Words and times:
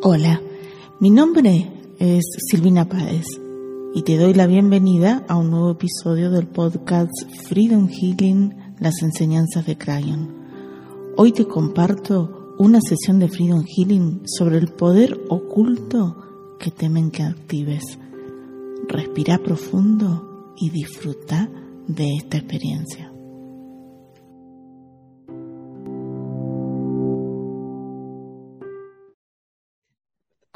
Hola, 0.00 0.40
mi 1.00 1.10
nombre 1.10 1.72
es 1.98 2.22
Silvina 2.48 2.88
Páez 2.88 3.26
y 3.96 4.02
te 4.02 4.16
doy 4.16 4.32
la 4.32 4.46
bienvenida 4.46 5.24
a 5.26 5.34
un 5.34 5.50
nuevo 5.50 5.72
episodio 5.72 6.30
del 6.30 6.46
podcast 6.46 7.10
Freedom 7.48 7.88
Healing, 7.88 8.76
las 8.78 9.02
enseñanzas 9.02 9.66
de 9.66 9.76
Crayon. 9.76 10.36
Hoy 11.16 11.32
te 11.32 11.46
comparto 11.48 12.54
una 12.58 12.80
sesión 12.80 13.18
de 13.18 13.26
Freedom 13.26 13.64
Healing 13.64 14.22
sobre 14.24 14.58
el 14.58 14.68
poder 14.68 15.20
oculto 15.30 16.56
que 16.60 16.70
temen 16.70 17.10
que 17.10 17.24
actives. 17.24 17.98
Respira 18.86 19.38
profundo 19.38 20.54
y 20.56 20.70
disfruta 20.70 21.50
de 21.88 22.14
esta 22.18 22.36
experiencia. 22.36 23.12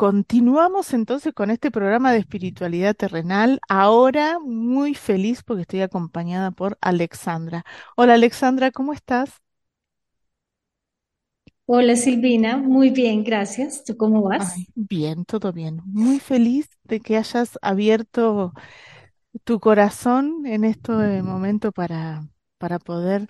Continuamos 0.02 0.94
entonces 0.94 1.32
con 1.32 1.48
este 1.52 1.70
programa 1.70 2.10
de 2.10 2.18
espiritualidad 2.18 2.92
terrenal. 2.96 3.60
Ahora 3.68 4.40
muy 4.40 4.96
feliz 4.96 5.44
porque 5.44 5.62
estoy 5.62 5.82
acompañada 5.82 6.50
por 6.50 6.76
Alexandra. 6.80 7.64
Hola 7.96 8.14
Alexandra, 8.14 8.72
¿cómo 8.72 8.94
estás? 8.94 9.30
Hola 11.66 11.94
Silvina, 11.94 12.56
muy 12.56 12.90
bien, 12.90 13.22
gracias. 13.22 13.84
¿Tú 13.84 13.96
cómo 13.96 14.22
vas? 14.22 14.54
Ay, 14.56 14.66
bien, 14.74 15.24
todo 15.24 15.52
bien. 15.52 15.80
Muy 15.84 16.18
feliz 16.18 16.68
de 16.82 16.98
que 16.98 17.16
hayas 17.16 17.56
abierto 17.62 18.54
tu 19.44 19.60
corazón 19.60 20.46
en 20.46 20.64
este 20.64 21.22
momento 21.22 21.70
para, 21.70 22.26
para 22.58 22.80
poder 22.80 23.28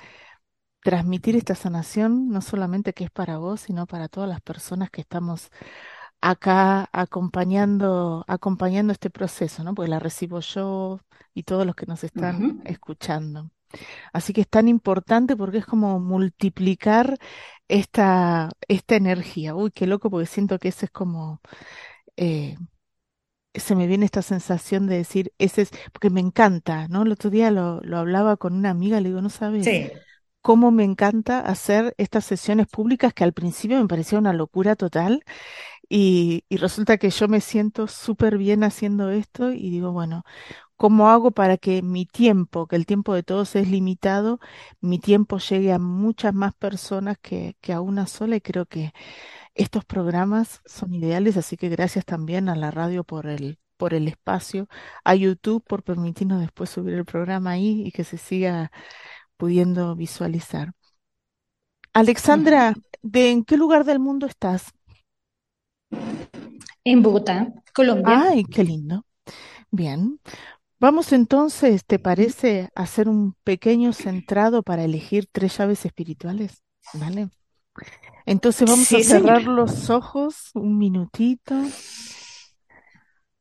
transmitir 0.83 1.37
esta 1.37 1.55
sanación, 1.55 2.31
no 2.31 2.41
solamente 2.41 2.95
que 2.95 3.05
es 3.05 3.11
para 3.11 3.37
vos, 3.37 3.61
sino 3.61 3.87
para 3.87 4.09
todas 4.09 4.31
las 4.31 4.41
personas 4.41 4.89
que 4.89 5.03
estamos 5.03 5.51
acá 6.23 6.89
acompañando, 6.93 8.25
acompañando 8.29 8.93
este 8.95 9.11
proceso, 9.11 9.65
¿no? 9.65 9.75
Porque 9.75 9.91
la 9.91 10.01
recibo 10.01 10.41
yo 10.41 11.01
y 11.35 11.45
todos 11.45 11.67
los 11.67 11.77
que 11.77 11.87
nos 11.87 12.05
están 12.05 12.61
escuchando. 12.65 13.51
Así 14.13 14.33
que 14.33 14.43
es 14.43 14.49
tan 14.51 14.69
importante 14.69 15.37
porque 15.37 15.59
es 15.59 15.67
como 15.67 16.01
multiplicar 16.01 17.19
esta, 17.69 18.51
esta 18.69 18.97
energía. 18.97 19.55
Uy, 19.57 19.71
qué 19.73 19.87
loco, 19.87 20.11
porque 20.11 20.27
siento 20.27 20.59
que 20.59 20.69
ese 20.69 20.87
es 20.87 20.93
como, 20.93 21.41
eh, 22.17 22.57
se 23.55 23.75
me 23.77 23.87
viene 23.87 24.07
esta 24.07 24.23
sensación 24.23 24.87
de 24.87 24.97
decir, 24.99 25.33
ese 25.39 25.63
es, 25.63 25.71
porque 25.93 26.11
me 26.11 26.21
encanta, 26.21 26.89
¿no? 26.89 27.03
El 27.03 27.13
otro 27.13 27.31
día 27.31 27.51
lo, 27.51 27.81
lo 27.83 27.99
hablaba 27.99 28.37
con 28.37 28.55
una 28.55 28.71
amiga, 28.71 29.01
le 29.01 29.11
digo, 29.11 29.21
no 29.23 29.29
sabes 29.31 29.69
Sí, 29.69 29.91
cómo 30.43 30.71
me 30.73 30.85
encanta 30.85 31.41
hacer 31.41 31.95
estas 31.99 32.25
sesiones 32.27 32.69
públicas 32.69 33.15
que 33.15 33.25
al 33.25 33.33
principio 33.35 33.81
me 33.81 33.89
parecía 33.89 34.19
una 34.19 34.33
locura 34.35 34.77
total 34.77 35.25
y, 35.89 36.45
y 36.49 36.57
resulta 36.57 36.99
que 36.99 37.11
yo 37.11 37.29
me 37.29 37.41
siento 37.41 37.87
súper 37.89 38.39
bien 38.39 38.65
haciendo 38.65 39.11
esto 39.11 39.53
y 39.53 39.71
digo, 39.71 39.93
bueno, 39.93 40.25
¿cómo 40.77 41.11
hago 41.11 41.31
para 41.33 41.57
que 41.59 41.83
mi 41.83 42.07
tiempo, 42.07 42.67
que 42.69 42.77
el 42.77 42.87
tiempo 42.87 43.15
de 43.15 43.23
todos 43.25 43.57
es 43.57 43.69
limitado, 43.71 44.41
mi 44.81 44.99
tiempo 45.01 45.39
llegue 45.39 45.73
a 45.73 45.79
muchas 45.81 46.35
más 46.35 46.55
personas 46.55 47.19
que, 47.23 47.57
que 47.61 47.73
a 47.73 47.81
una 47.81 48.07
sola? 48.07 48.37
Y 48.37 48.41
creo 48.43 48.67
que 48.67 48.93
estos 49.55 49.85
programas 49.85 50.63
son 50.67 50.95
ideales, 50.95 51.37
así 51.37 51.57
que 51.57 51.69
gracias 51.69 52.05
también 52.05 52.49
a 52.49 52.57
la 52.57 52.71
radio 52.71 53.05
por 53.05 53.27
el, 53.27 53.59
por 53.77 53.95
el 53.95 54.09
espacio, 54.09 54.69
a 55.05 55.15
YouTube 55.15 55.65
por 55.67 55.83
permitirnos 55.83 56.41
después 56.41 56.71
subir 56.71 56.95
el 56.95 57.05
programa 57.05 57.53
ahí 57.53 57.83
y 57.87 57.93
que 57.93 58.05
se 58.05 58.19
siga 58.19 58.71
pudiendo 59.39 59.97
visualizar. 59.97 60.73
Alexandra, 61.95 62.75
¿de 63.03 63.31
en 63.31 63.45
qué 63.45 63.57
lugar 63.57 63.85
del 63.85 63.99
mundo 63.99 64.27
estás? 64.27 64.75
En 66.85 67.03
Bogotá, 67.03 67.53
Colombia. 67.75 68.23
Ay, 68.31 68.45
qué 68.45 68.65
lindo. 68.65 69.07
Bien. 69.71 70.21
Vamos 70.81 71.13
entonces, 71.13 71.85
¿te 71.87 72.01
parece 72.01 72.71
hacer 72.75 73.09
un 73.09 73.35
pequeño 73.45 73.93
centrado 73.93 74.65
para 74.65 74.83
elegir 74.83 75.29
tres 75.31 75.57
llaves 75.57 75.85
espirituales? 75.85 76.63
¿Vale? 76.95 77.29
Entonces 78.27 78.69
vamos 78.69 78.93
a 78.93 79.03
cerrar 79.03 79.43
señora. 79.43 79.63
los 79.63 79.91
ojos 79.91 80.51
un 80.55 80.79
minutito 80.79 81.55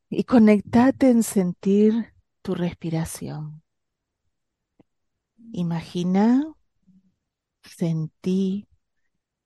y 0.09 0.23
conectate 0.23 1.09
en 1.09 1.23
sentir 1.23 2.13
tu 2.41 2.53
respiración. 2.53 3.63
Imagina, 5.51 6.45
sentí 7.63 8.67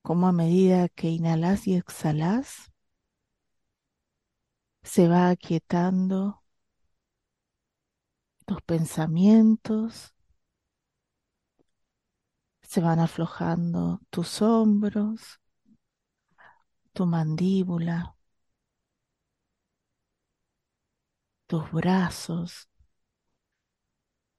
cómo 0.01 0.27
a 0.27 0.31
medida 0.31 0.89
que 0.89 1.09
inhalas 1.09 1.67
y 1.67 1.75
exhalas, 1.75 2.71
se 4.85 5.07
va 5.09 5.29
aquietando 5.29 6.41
tus 8.45 8.61
pensamientos, 8.61 10.13
se 12.61 12.81
van 12.81 12.99
aflojando 12.99 14.01
tus 14.09 14.41
hombros, 14.41 15.39
tu 16.93 17.05
mandíbula, 17.05 18.15
tus 21.47 21.71
brazos, 21.71 22.69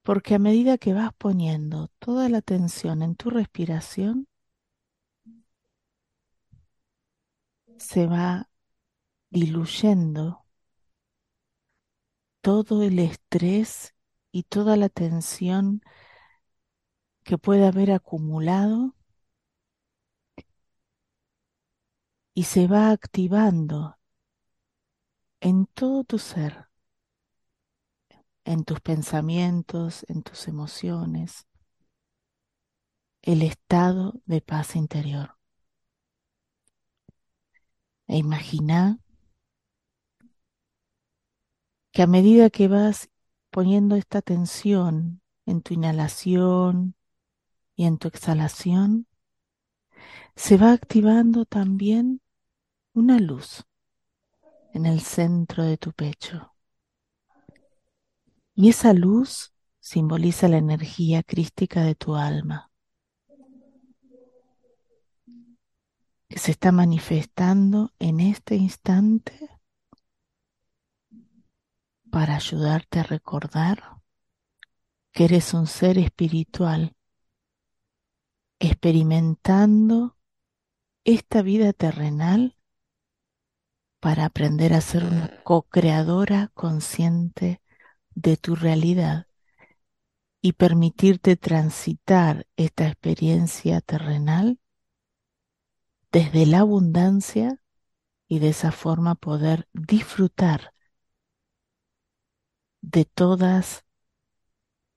porque 0.03 0.35
a 0.35 0.39
medida 0.39 0.79
que 0.79 0.95
vas 0.95 1.13
poniendo 1.19 1.89
toda 1.99 2.29
la 2.29 2.39
atención 2.39 3.03
en 3.03 3.15
tu 3.17 3.29
respiración, 3.31 4.27
se 7.79 8.07
va 8.07 8.49
diluyendo 9.31 10.45
todo 12.41 12.83
el 12.83 12.99
estrés 12.99 13.95
y 14.33 14.45
toda 14.45 14.77
la 14.77 14.89
tensión 14.89 15.83
que 17.25 17.39
puede 17.39 17.67
haber 17.67 17.91
acumulado 17.91 18.95
y 22.35 22.45
se 22.45 22.69
va 22.69 22.91
activando 22.91 23.99
en 25.41 25.67
todo 25.67 26.05
tu 26.05 26.19
ser, 26.19 26.69
en 28.45 28.65
tus 28.65 28.81
pensamientos, 28.81 30.05
en 30.09 30.23
tus 30.23 30.49
emociones, 30.49 31.47
el 33.23 33.43
estado 33.43 34.15
de 34.25 34.41
paz 34.41 34.77
interior. 34.77 35.37
E 38.09 38.17
imagina 38.19 38.99
que 41.97 42.03
a 42.03 42.07
medida 42.07 42.51
que 42.51 42.69
vas 42.69 43.09
poniendo 43.49 43.97
esta 43.97 44.21
tensión 44.21 45.23
en 45.47 45.63
tu 45.63 45.73
inhalación 45.73 46.95
y 47.75 47.87
en 47.87 47.97
tu 47.97 48.09
exhalación, 48.09 49.07
se 50.35 50.59
va 50.59 50.73
activando 50.73 51.47
también 51.47 52.21
una 52.93 53.19
luz 53.19 53.65
en 54.75 54.85
el 54.85 55.01
centro 55.01 55.65
de 55.65 55.79
tu 55.79 55.95
pecho. 55.95 56.53
Y 58.55 58.69
esa 58.69 58.93
luz 58.93 59.55
simboliza 59.81 60.49
la 60.49 60.59
energía 60.59 61.23
crística 61.23 61.83
de 61.83 61.95
tu 61.95 62.15
alma, 62.15 62.71
que 66.29 66.39
se 66.39 66.51
está 66.51 66.73
manifestando 66.73 67.95
en 67.99 68.21
este 68.21 68.57
instante 68.57 69.56
para 72.11 72.37
ayudarte 72.37 73.01
a 73.01 73.03
recordar 73.03 74.01
que 75.13 75.25
eres 75.25 75.55
un 75.55 75.67
ser 75.67 75.99
espiritual 75.99 76.97
experimentando 78.59 80.17
esta 81.05 81.43
vida 81.43 81.73
terrenal 81.73 82.57
para 84.01 84.25
aprender 84.25 84.73
a 84.75 84.81
ser 84.81 85.05
una 85.05 85.43
co-creadora 85.43 86.51
consciente 86.55 87.61
de 88.15 88.37
tu 88.37 88.55
realidad 88.55 89.27
y 90.41 90.53
permitirte 90.53 91.37
transitar 91.37 92.47
esta 92.57 92.87
experiencia 92.87 93.81
terrenal 93.81 94.61
desde 96.13 96.47
la 96.47 96.61
abundancia 96.61 97.61
y 98.29 98.39
de 98.39 98.51
esa 98.51 98.73
forma 98.73 99.17
poder 99.17 99.69
disfrutar 99.73 100.73
de 102.87 103.05
todas 103.05 103.85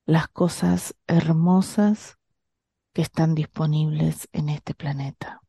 las 0.05 0.27
cosas 0.27 0.95
hermosas 1.07 2.17
que 2.93 3.01
están 3.01 3.35
disponibles 3.35 4.29
en 4.31 4.49
este 4.49 4.75
planeta. 4.75 5.41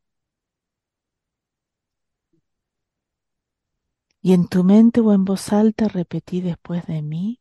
Y 4.19 4.33
en 4.33 4.47
tu 4.47 4.63
mente 4.63 4.99
o 4.99 5.13
en 5.13 5.25
voz 5.25 5.53
alta 5.53 5.87
repetí 5.87 6.41
después 6.41 6.87
de 6.87 7.03
mí, 7.03 7.39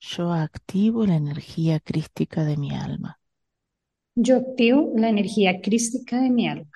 yo 0.00 0.32
activo 0.32 1.06
la 1.06 1.14
energía 1.14 1.78
crística 1.78 2.42
de 2.42 2.56
mi 2.56 2.74
alma. 2.74 3.20
Yo 4.14 4.36
activo 4.36 4.92
la 4.94 5.08
energía 5.08 5.60
crística 5.60 6.20
de 6.20 6.30
mi 6.30 6.46
alma. 6.48 6.70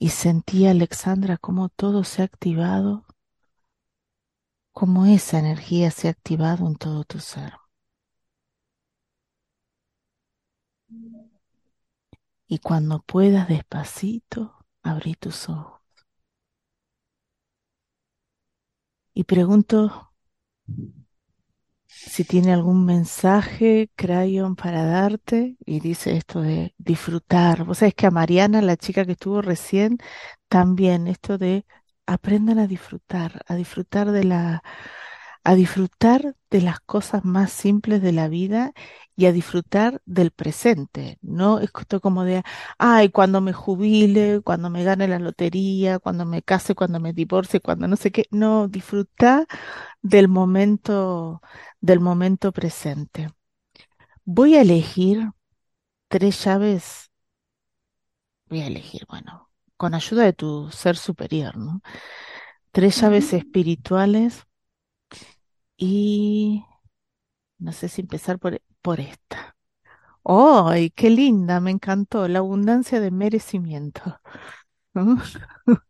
y 0.00 0.08
sentí, 0.08 0.66
Alexandra, 0.66 1.36
cómo 1.38 1.68
todo 1.68 2.02
se 2.04 2.22
ha 2.22 2.24
activado, 2.24 3.06
cómo 4.72 5.06
esa 5.06 5.38
energía 5.38 5.90
se 5.90 6.08
ha 6.08 6.10
activado 6.10 6.66
en 6.66 6.74
todo 6.76 7.04
tu 7.04 7.20
ser. 7.20 7.52
Y 12.46 12.58
cuando 12.58 13.00
puedas 13.00 13.48
despacito, 13.48 14.66
abrí 14.82 15.14
tus 15.14 15.48
ojos. 15.48 15.80
Y 19.14 19.24
pregunto 19.24 20.10
si 21.86 22.24
tiene 22.24 22.52
algún 22.52 22.84
mensaje, 22.86 23.90
Crayon, 23.96 24.56
para 24.56 24.84
darte. 24.84 25.56
Y 25.66 25.80
dice 25.80 26.16
esto 26.16 26.40
de 26.40 26.74
disfrutar. 26.78 27.64
Vos 27.64 27.78
sabés 27.78 27.94
que 27.94 28.06
a 28.06 28.10
Mariana, 28.10 28.62
la 28.62 28.76
chica 28.76 29.04
que 29.04 29.12
estuvo 29.12 29.42
recién, 29.42 29.98
también 30.48 31.06
esto 31.08 31.38
de 31.38 31.66
aprendan 32.14 32.58
a 32.58 32.66
disfrutar, 32.66 33.42
a 33.48 33.54
disfrutar 33.56 34.10
de 34.12 34.24
la, 34.24 34.62
a 35.44 35.54
disfrutar 35.54 36.36
de 36.50 36.60
las 36.62 36.80
cosas 36.80 37.24
más 37.24 37.52
simples 37.52 38.02
de 38.02 38.12
la 38.12 38.28
vida 38.28 38.72
y 39.16 39.26
a 39.26 39.32
disfrutar 39.32 40.02
del 40.06 40.30
presente. 40.32 41.18
No 41.22 41.60
es 41.60 41.70
como 41.72 42.24
de, 42.24 42.42
ay, 42.78 43.10
cuando 43.10 43.40
me 43.40 43.52
jubile, 43.52 44.40
cuando 44.42 44.70
me 44.70 44.84
gane 44.84 45.08
la 45.08 45.18
lotería, 45.18 45.98
cuando 45.98 46.26
me 46.26 46.42
case, 46.42 46.74
cuando 46.74 47.00
me 47.00 47.12
divorcie, 47.12 47.60
cuando 47.60 47.88
no 47.88 47.96
sé 47.96 48.10
qué. 48.12 48.26
No, 48.30 48.68
disfrutar 48.68 49.46
del 50.02 50.28
momento, 50.28 51.42
del 51.80 52.00
momento 52.00 52.52
presente. 52.52 53.30
Voy 54.24 54.56
a 54.56 54.62
elegir 54.62 55.30
tres 56.08 56.44
llaves. 56.44 57.10
Voy 58.50 58.60
a 58.60 58.66
elegir, 58.66 59.06
bueno, 59.08 59.49
con 59.80 59.94
ayuda 59.94 60.24
de 60.24 60.34
tu 60.34 60.70
ser 60.70 60.96
superior, 60.96 61.56
¿no? 61.56 61.80
Tres 62.72 63.00
llaves 63.00 63.32
espirituales 63.34 64.44
y 65.76 66.64
no 67.58 67.72
sé 67.72 67.88
si 67.88 68.02
empezar 68.02 68.38
por, 68.38 68.60
por 68.82 69.00
esta. 69.00 69.56
¡Ay, 70.24 70.90
qué 70.90 71.10
linda! 71.10 71.60
Me 71.60 71.70
encantó. 71.72 72.28
La 72.28 72.40
abundancia 72.40 73.00
de 73.00 73.10
merecimiento. 73.10 74.20
¿no? 74.94 75.18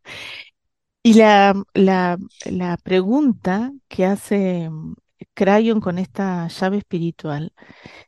Y 1.03 1.15
la, 1.15 1.53
la, 1.73 2.17
la 2.45 2.77
pregunta 2.77 3.71
que 3.87 4.05
hace 4.05 4.69
mm, 4.69 4.93
Crayon 5.33 5.81
con 5.81 5.97
esta 5.97 6.47
llave 6.47 6.77
espiritual 6.77 7.53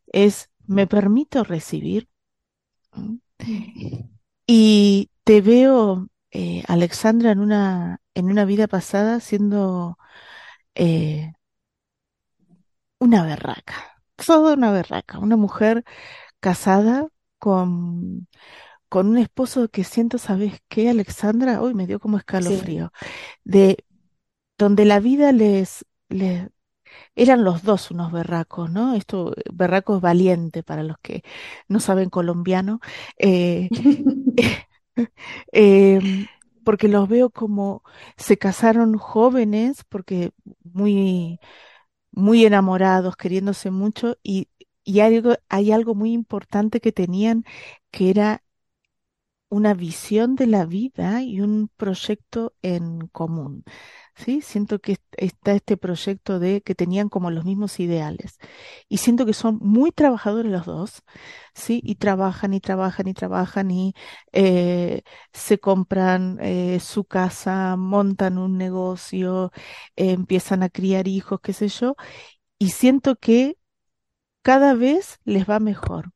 es, 0.07 0.49
¿me 0.67 0.87
permito 0.87 1.43
recibir? 1.43 2.09
¿Mm? 2.93 3.17
Y 4.47 5.09
te 5.23 5.41
veo, 5.41 6.07
eh, 6.31 6.63
Alexandra, 6.67 7.31
en 7.31 7.39
una, 7.39 8.01
en 8.13 8.25
una 8.31 8.45
vida 8.45 8.67
pasada 8.67 9.19
siendo 9.19 9.97
eh, 10.75 11.33
una 12.99 13.23
berraca, 13.25 13.75
toda 14.15 14.53
una 14.53 14.71
berraca, 14.71 15.19
una 15.19 15.35
mujer 15.37 15.83
casada 16.39 17.07
con, 17.39 18.27
con 18.89 19.07
un 19.09 19.17
esposo 19.17 19.69
que 19.69 19.83
siento, 19.83 20.17
¿sabes 20.19 20.61
qué, 20.69 20.89
Alexandra? 20.89 21.61
Hoy 21.61 21.73
me 21.75 21.87
dio 21.87 21.99
como 22.01 22.17
Sí. 22.39 22.57
escalofrío, 22.57 22.93
de 23.45 23.85
donde 24.57 24.85
la 24.85 24.99
vida 25.01 25.31
les, 25.31 25.85
les 26.09 26.49
eran 27.15 27.43
los 27.45 27.63
dos 27.63 27.91
unos 27.91 28.11
berracos, 28.11 28.71
¿no? 28.71 28.95
Esto, 28.95 29.35
berraco 29.53 29.97
es 29.97 30.01
valiente 30.01 30.63
para 30.63 30.83
los 30.83 30.97
que 31.01 31.23
no 31.69 31.79
saben 31.81 32.09
colombiano. 32.11 32.81
eh, 33.19 33.71
em, 35.51 36.27
porque 36.63 36.87
los 36.87 37.07
veo 37.09 37.29
como 37.29 37.83
se 38.17 38.37
casaron 38.37 38.97
jóvenes, 38.97 39.83
porque 39.89 40.31
muy, 40.63 41.39
muy 42.11 42.45
enamorados, 42.45 43.15
queriéndose 43.17 43.71
mucho, 43.71 44.17
y, 44.23 44.49
y 44.83 45.01
hay 45.49 45.71
algo 45.73 45.95
muy 45.95 46.13
importante 46.13 46.81
que 46.81 46.91
tenían, 46.91 47.45
que 47.91 48.09
era 48.11 48.43
una 49.49 49.73
visión 49.73 50.35
de 50.35 50.47
la 50.47 50.65
vida 50.65 51.21
y 51.23 51.41
un 51.41 51.69
proyecto 51.77 52.53
en 52.61 53.07
común. 53.07 53.63
¿Sí? 54.15 54.41
Siento 54.41 54.79
que 54.79 54.93
est- 54.93 55.03
está 55.17 55.53
este 55.53 55.75
proyecto 55.75 56.39
de 56.39 56.61
que 56.61 56.75
tenían 56.75 57.09
como 57.09 57.31
los 57.31 57.45
mismos 57.45 57.79
ideales. 57.79 58.37
Y 58.87 58.97
siento 58.97 59.25
que 59.25 59.33
son 59.33 59.57
muy 59.61 59.91
trabajadores 59.91 60.51
los 60.51 60.65
dos, 60.65 61.01
¿sí? 61.55 61.81
Y 61.83 61.95
trabajan 61.95 62.53
y 62.53 62.59
trabajan 62.59 63.07
y 63.07 63.13
trabajan 63.15 63.71
y 63.71 63.93
eh, 64.31 65.01
se 65.33 65.59
compran 65.59 66.37
eh, 66.41 66.79
su 66.79 67.05
casa, 67.05 67.75
montan 67.75 68.37
un 68.37 68.57
negocio, 68.57 69.51
empiezan 69.95 70.61
a 70.63 70.69
criar 70.69 71.07
hijos, 71.07 71.39
qué 71.41 71.53
sé 71.53 71.67
yo. 71.69 71.95
Y 72.59 72.71
siento 72.71 73.15
que 73.17 73.57
cada 74.43 74.73
vez 74.75 75.19
les 75.25 75.49
va 75.49 75.59
mejor. 75.59 76.11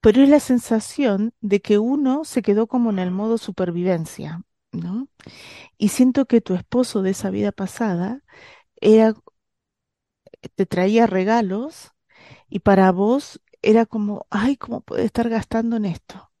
Pero 0.00 0.22
es 0.22 0.28
la 0.28 0.38
sensación 0.40 1.32
de 1.40 1.60
que 1.60 1.78
uno 1.78 2.24
se 2.24 2.42
quedó 2.42 2.66
como 2.68 2.90
en 2.90 2.98
el 3.00 3.10
modo 3.10 3.38
supervivencia, 3.38 4.42
¿no? 4.74 5.08
Y 5.78 5.88
siento 5.90 6.26
que 6.26 6.40
tu 6.42 6.54
esposo 6.54 7.02
de 7.02 7.10
esa 7.12 7.30
vida 7.30 7.52
pasada 7.52 8.22
era, 8.80 9.14
te 10.54 10.66
traía 10.66 11.06
regalos 11.06 11.92
y 12.48 12.60
para 12.60 12.92
vos 12.92 13.42
era 13.62 13.86
como, 13.86 14.26
ay, 14.30 14.56
¿cómo 14.58 14.82
puede 14.82 15.04
estar 15.06 15.28
gastando 15.28 15.76
en 15.76 15.86
esto? 15.86 16.32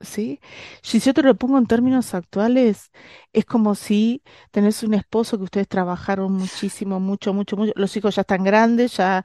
¿Sí? 0.00 0.40
Si 0.82 1.00
yo 1.00 1.14
te 1.14 1.22
lo 1.22 1.36
pongo 1.36 1.58
en 1.58 1.66
términos 1.66 2.14
actuales, 2.14 2.92
es 3.32 3.44
como 3.46 3.74
si 3.76 4.22
tenés 4.52 4.82
un 4.84 4.94
esposo 4.94 5.38
que 5.38 5.44
ustedes 5.44 5.68
trabajaron 5.68 6.32
muchísimo, 6.34 7.00
mucho, 7.00 7.34
mucho, 7.34 7.56
mucho, 7.56 7.72
los 7.76 7.96
hijos 7.96 8.16
ya 8.16 8.22
están 8.22 8.44
grandes, 8.44 8.96
ya 8.98 9.24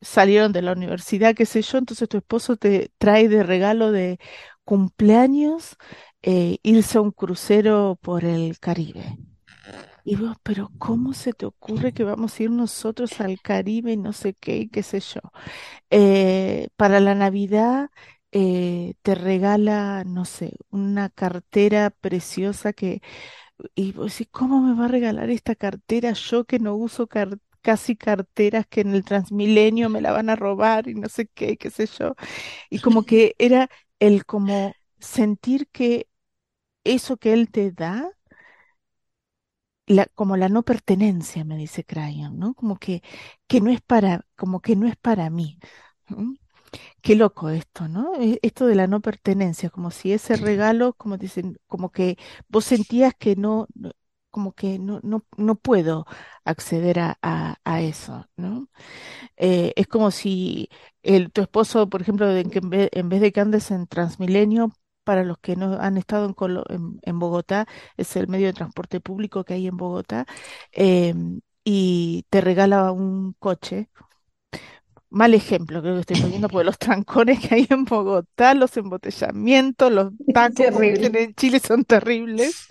salieron 0.00 0.52
de 0.52 0.62
la 0.62 0.72
universidad, 0.72 1.34
qué 1.34 1.46
sé 1.46 1.62
yo, 1.62 1.78
entonces 1.78 2.08
tu 2.08 2.18
esposo 2.18 2.56
te 2.56 2.92
trae 2.98 3.28
de 3.28 3.42
regalo 3.42 3.92
de 3.92 4.18
cumpleaños 4.64 5.76
eh, 6.22 6.58
irse 6.62 6.98
a 6.98 7.02
un 7.02 7.10
crucero 7.12 7.98
por 8.02 8.24
el 8.24 8.58
Caribe. 8.58 9.18
Y 10.04 10.16
vos, 10.16 10.36
pero 10.42 10.70
¿cómo 10.78 11.14
se 11.14 11.32
te 11.32 11.46
ocurre 11.46 11.92
que 11.92 12.04
vamos 12.04 12.38
a 12.38 12.42
ir 12.44 12.50
nosotros 12.50 13.20
al 13.20 13.40
Caribe 13.40 13.92
y 13.92 13.96
no 13.96 14.12
sé 14.12 14.34
qué 14.34 14.58
y 14.58 14.68
qué 14.68 14.82
sé 14.82 15.00
yo? 15.00 15.20
Eh, 15.90 16.68
para 16.76 17.00
la 17.00 17.14
Navidad 17.14 17.90
eh, 18.32 18.94
te 19.02 19.14
regala, 19.14 20.04
no 20.06 20.24
sé, 20.26 20.54
una 20.70 21.10
cartera 21.10 21.90
preciosa 21.90 22.72
que 22.72 23.02
y 23.74 23.92
vos 23.92 24.12
decís, 24.12 24.28
¿cómo 24.32 24.60
me 24.62 24.74
va 24.78 24.86
a 24.86 24.88
regalar 24.88 25.30
esta 25.30 25.54
cartera 25.54 26.12
yo 26.12 26.44
que 26.44 26.58
no 26.58 26.74
uso 26.76 27.08
casi 27.62 27.96
carteras 27.96 28.66
que 28.66 28.82
en 28.82 28.94
el 28.94 29.04
Transmilenio 29.04 29.88
me 29.88 30.00
la 30.02 30.12
van 30.12 30.28
a 30.30 30.36
robar 30.36 30.88
y 30.88 30.94
no 30.94 31.08
sé 31.08 31.26
qué, 31.28 31.56
qué 31.56 31.70
sé 31.70 31.86
yo? 31.86 32.14
Y 32.70 32.80
como 32.80 33.04
que 33.04 33.34
era 33.38 33.70
el 34.00 34.26
como 34.26 34.78
sentir 35.00 35.68
que 35.70 36.08
eso 36.84 37.16
que 37.18 37.32
él 37.34 37.50
te 37.50 37.72
da, 37.72 38.12
la, 39.86 40.06
como 40.14 40.36
la 40.36 40.48
no 40.48 40.62
pertenencia, 40.64 41.44
me 41.44 41.56
dice 41.56 41.84
Crayon, 41.84 42.38
¿no? 42.38 42.54
Como 42.54 42.78
que, 42.78 43.02
que 43.46 43.60
no 43.60 43.70
es 43.70 43.80
para, 43.82 44.26
como 44.36 44.60
que 44.60 44.76
no 44.76 44.86
es 44.86 44.96
para 44.96 45.28
mí. 45.30 45.58
Qué 47.02 47.14
loco 47.16 47.50
esto, 47.50 47.88
¿no? 47.88 48.14
E- 48.16 48.38
Esto 48.42 48.66
de 48.66 48.74
la 48.74 48.86
no 48.86 49.00
pertenencia, 49.00 49.70
como 49.70 49.90
si 49.90 50.12
ese 50.12 50.36
regalo, 50.36 50.94
como 50.94 51.16
dicen, 51.18 51.58
como 51.66 51.90
que 51.92 52.16
vos 52.48 52.64
sentías 52.64 53.14
que 53.18 53.36
no, 53.36 53.66
no- 53.74 53.92
como 54.30 54.52
que 54.52 54.78
no, 54.78 55.00
no, 55.02 55.24
no 55.36 55.54
puedo 55.56 56.06
acceder 56.44 56.98
a, 57.00 57.18
a, 57.22 57.58
a 57.64 57.82
eso, 57.82 58.26
¿no? 58.36 58.68
Eh, 59.36 59.72
es 59.76 59.86
como 59.88 60.10
si 60.10 60.68
el, 61.02 61.30
tu 61.32 61.40
esposo, 61.42 61.88
por 61.88 62.00
ejemplo, 62.02 62.26
que 62.50 62.58
en 62.58 62.70
vez, 62.70 62.88
en 62.92 63.08
vez 63.08 63.20
de 63.20 63.32
que 63.32 63.40
andes 63.40 63.70
en 63.70 63.86
Transmilenio, 63.86 64.72
para 65.04 65.24
los 65.24 65.38
que 65.38 65.56
no 65.56 65.74
han 65.80 65.96
estado 65.98 66.26
en, 66.26 66.34
Colo- 66.34 66.64
en, 66.70 66.98
en 67.02 67.18
Bogotá, 67.18 67.66
es 67.96 68.16
el 68.16 68.28
medio 68.28 68.46
de 68.46 68.52
transporte 68.54 69.00
público 69.00 69.44
que 69.44 69.54
hay 69.54 69.66
en 69.66 69.76
Bogotá, 69.76 70.26
em, 70.72 71.40
y 71.64 72.24
te 72.30 72.40
regala 72.40 72.92
un 72.92 73.34
coche 73.38 73.90
Mal 75.14 75.32
ejemplo, 75.34 75.80
creo 75.80 75.94
que 75.94 76.00
estoy 76.00 76.16
poniendo 76.16 76.48
por 76.48 76.64
los 76.64 76.76
trancones 76.76 77.38
que 77.38 77.54
hay 77.54 77.66
en 77.70 77.84
Bogotá, 77.84 78.52
los 78.54 78.76
embotellamientos, 78.76 79.92
los 79.92 80.12
tacos, 80.32 80.66
en 80.74 81.34
Chile, 81.36 81.60
son 81.60 81.84
terribles. 81.84 82.66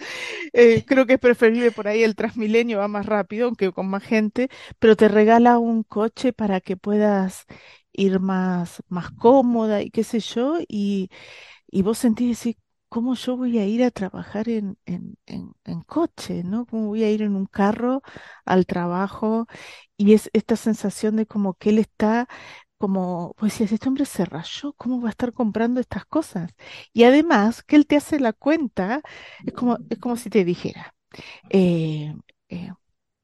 Eh, 0.53 0.83
creo 0.85 1.05
que 1.05 1.13
es 1.13 1.19
preferible 1.19 1.71
por 1.71 1.87
ahí 1.87 2.03
el 2.03 2.15
Transmilenio, 2.15 2.79
va 2.79 2.89
más 2.89 3.05
rápido, 3.05 3.47
aunque 3.47 3.71
con 3.71 3.87
más 3.89 4.03
gente, 4.03 4.49
pero 4.79 4.95
te 4.97 5.07
regala 5.07 5.57
un 5.59 5.83
coche 5.83 6.33
para 6.33 6.59
que 6.61 6.77
puedas 6.77 7.45
ir 7.93 8.19
más, 8.19 8.83
más 8.89 9.11
cómoda 9.11 9.81
y 9.81 9.89
qué 9.91 10.03
sé 10.03 10.19
yo, 10.19 10.59
y, 10.67 11.09
y 11.71 11.81
vos 11.83 11.97
sentís 11.99 12.29
decir, 12.29 12.57
¿cómo 12.93 13.15
yo 13.15 13.35
voy 13.37 13.57
a 13.57 13.65
ir 13.65 13.83
a 13.83 13.89
trabajar 13.89 14.49
en, 14.49 14.77
en, 14.85 15.17
en, 15.25 15.81
coche, 15.81 16.43
¿no? 16.43 16.67
¿Cómo 16.67 16.87
voy 16.89 17.03
a 17.03 17.09
ir 17.09 17.23
en 17.23 17.35
un 17.35 17.47
carro 17.47 18.03
al 18.45 18.67
trabajo? 18.67 19.47
Y 19.97 20.13
es 20.13 20.29
esta 20.33 20.55
sensación 20.55 21.15
de 21.15 21.25
como 21.25 21.55
que 21.55 21.71
él 21.71 21.79
está 21.79 22.27
como, 22.77 23.33
pues 23.39 23.53
si 23.53 23.63
este 23.63 23.89
hombre 23.89 24.05
se 24.05 24.25
rayó, 24.25 24.73
¿cómo 24.73 25.01
va 25.01 25.07
a 25.09 25.11
estar 25.11 25.33
comprando 25.33 25.79
estas 25.79 26.05
cosas? 26.05 26.51
Y 26.93 27.05
además, 27.05 27.63
que 27.63 27.77
él 27.77 27.87
te 27.87 27.95
hace 27.97 28.19
la 28.19 28.31
cuenta, 28.33 29.01
es 29.43 29.53
como, 29.53 29.79
es 29.89 29.97
como 29.97 30.15
si 30.15 30.29
te 30.29 30.45
dijera, 30.45 30.93
eh, 31.49 32.15
eh, 32.49 32.71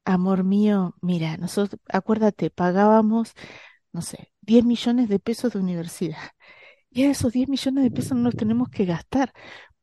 amor 0.05 0.43
mío, 0.43 0.95
mira, 1.01 1.37
nosotros, 1.37 1.81
acuérdate, 1.89 2.49
pagábamos, 2.51 3.33
no 3.93 4.01
sé, 4.01 4.33
10 4.41 4.65
millones 4.65 5.09
de 5.09 5.19
pesos 5.19 5.53
de 5.53 5.59
universidad. 5.59 6.31
Y 6.91 7.03
esos 7.03 7.33
10 7.33 7.47
millones 7.49 7.83
de 7.83 7.91
pesos 7.91 8.17
no 8.17 8.23
los 8.25 8.35
tenemos 8.35 8.69
que 8.69 8.85
gastar. 8.85 9.33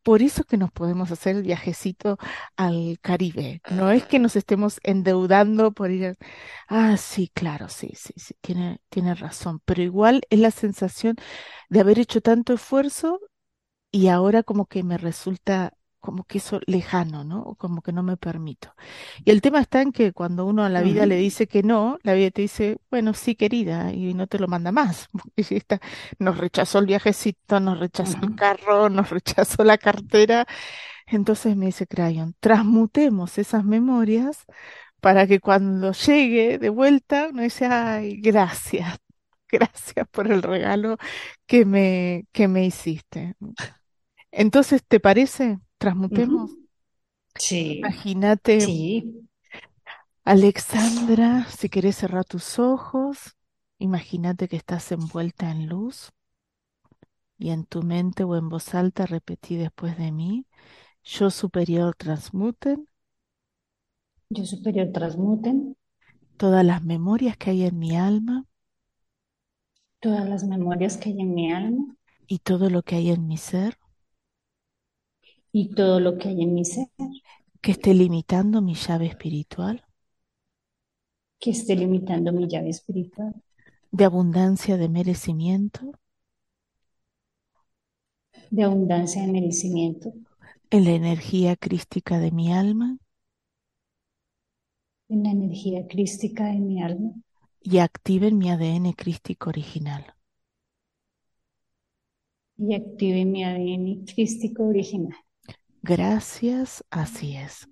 Por 0.03 0.23
eso 0.23 0.45
que 0.45 0.57
nos 0.57 0.73
podemos 0.73 1.11
hacer 1.13 1.37
el 1.37 1.43
viajecito 1.43 2.19
al 2.57 2.99
Caribe. 3.03 3.61
No 3.71 3.91
es 3.93 4.07
que 4.07 4.21
nos 4.21 4.37
estemos 4.37 4.81
endeudando 4.85 5.73
por 5.73 5.91
ir. 5.91 6.07
a- 6.09 6.15
Ah, 6.69 6.97
sí, 6.97 7.31
claro, 7.35 7.69
sí, 7.69 7.91
sí, 7.97 8.15
sí, 8.17 8.35
tiene, 8.41 8.81
tiene 8.91 9.15
razón. 9.17 9.61
Pero 9.67 9.83
igual 9.83 10.23
es 10.31 10.39
la 10.41 10.51
sensación 10.53 11.17
de 11.71 11.81
haber 11.81 11.99
hecho 11.99 12.21
tanto 12.23 12.55
esfuerzo 12.55 13.21
y 13.91 14.09
ahora 14.09 14.43
como 14.43 14.67
que 14.67 14.83
me 14.83 14.99
resulta 14.99 15.75
como 16.07 16.23
que 16.23 16.39
eso 16.39 16.61
lejano, 16.67 17.25
¿no? 17.25 17.57
Como 17.57 17.83
que 17.83 17.91
no 17.93 18.05
me 18.05 18.17
permito. 18.17 18.77
Y 19.25 19.33
el 19.33 19.41
tema 19.43 19.61
está 19.61 19.83
en 19.83 19.91
que 19.91 20.13
cuando 20.13 20.47
uno 20.47 20.63
a 20.65 20.69
la 20.69 20.81
vida 20.81 21.05
le 21.05 21.17
dice 21.17 21.49
que 21.49 21.65
no, 21.65 21.99
la 22.05 22.15
vida 22.15 22.31
te 22.31 22.43
dice, 22.43 22.79
bueno, 22.93 23.13
sí, 23.13 23.35
querida, 23.35 23.93
y 23.93 24.15
no 24.15 24.29
te 24.29 24.39
lo 24.39 24.47
manda 24.47 24.71
más. 24.71 25.09
Esta 25.37 25.81
nos 26.21 26.39
rechazó 26.39 26.79
el 26.79 26.87
viajecito, 26.87 27.59
nos 27.59 27.81
rechazó 27.81 28.19
el 28.23 28.37
carro, 28.37 28.89
nos 28.89 29.11
rechazó 29.11 29.65
la 29.65 29.79
cartera. 29.79 30.47
Entonces 31.09 31.57
me 31.57 31.67
dice 31.67 31.89
Crayon, 31.89 32.37
transmutemos 32.41 33.39
esas 33.39 33.65
memorias 33.65 34.45
para 35.01 35.27
que 35.27 35.41
cuando 35.41 35.93
llegue 35.93 36.59
de 36.59 36.69
vuelta 36.71 37.29
uno 37.33 37.43
dice, 37.43 37.67
ay, 37.67 38.21
gracias, 38.21 38.99
gracias 39.51 40.07
por 40.13 40.31
el 40.31 40.43
regalo 40.43 40.99
que 41.47 41.65
me, 41.65 42.27
que 42.33 42.47
me 42.49 42.65
hiciste. 42.67 43.35
Entonces, 44.31 44.85
¿te 44.87 45.01
parece? 45.01 45.59
Transmutemos. 45.79 46.51
Sí, 47.39 47.79
Imagínate, 47.79 48.61
sí, 48.61 49.29
Alexandra, 50.25 51.47
si 51.51 51.69
querés 51.69 51.97
cerrar 51.97 52.25
tus 52.25 52.59
ojos, 52.59 53.37
imagínate 53.79 54.49
que 54.49 54.57
estás 54.57 54.91
envuelta 54.91 55.51
en 55.51 55.69
luz 55.69 56.13
y 57.39 57.51
en 57.51 57.65
tu 57.65 57.83
mente 57.83 58.25
o 58.25 58.37
en 58.37 58.49
voz 58.49 58.75
alta 58.75 59.07
repetí 59.07 59.57
después 59.57 59.97
de 59.99 60.11
mí, 60.13 60.47
yo 61.05 61.31
superior 61.31 61.95
transmuten. 61.95 62.89
Yo 64.31 64.45
superior 64.45 64.91
transmuten. 64.93 65.77
Todas 66.37 66.65
las 66.65 66.83
memorias 66.83 67.37
que 67.37 67.51
hay 67.51 67.65
en 67.65 67.79
mi 67.79 67.97
alma. 67.97 68.47
Todas 70.01 70.29
las 70.29 70.45
memorias 70.45 70.97
que 70.97 71.11
hay 71.11 71.21
en 71.21 71.35
mi 71.35 71.53
alma. 71.53 71.97
Y 72.27 72.41
todo 72.41 72.71
lo 72.71 72.83
que 72.83 72.97
hay 72.97 73.11
en 73.11 73.29
mi 73.29 73.37
ser 73.37 73.79
y 75.59 75.71
todo 75.71 76.01
lo 76.01 76.19
que 76.19 76.29
hay 76.29 76.43
en 76.43 76.53
mi 76.53 76.67
ser. 76.67 76.89
Que 77.63 77.73
esté 77.73 77.93
limitando 77.93 78.63
mi 78.63 78.75
llave 78.75 79.07
espiritual. 79.09 79.85
Que 81.41 81.49
esté 81.57 81.75
limitando 81.75 82.31
mi 82.31 82.47
llave 82.47 82.69
espiritual. 82.69 83.33
De 83.91 84.05
abundancia 84.05 84.77
de 84.77 84.89
merecimiento. 84.89 85.91
De 88.51 88.65
abundancia 88.65 89.23
de 89.23 89.29
merecimiento. 89.31 90.13
En 90.71 90.85
la 90.85 90.93
energía 90.93 91.57
crística 91.57 92.21
de 92.21 92.31
mi 92.31 92.53
alma. 92.53 92.99
En 95.09 95.25
la 95.25 95.33
energía 95.33 95.85
crística 95.89 96.45
de 96.45 96.61
mi 96.61 96.81
alma. 96.81 97.13
Y 97.61 97.81
activen 97.81 98.39
mi 98.39 98.49
ADN 98.51 98.95
crístico 98.95 99.51
original. 99.51 100.15
y 102.59 102.75
active 102.75 103.25
mi 103.25 103.45
ADN 103.45 104.05
crístico 104.05 104.65
original. 104.65 105.17
Gracias, 105.89 106.85
así 106.91 107.37
es. 107.37 107.69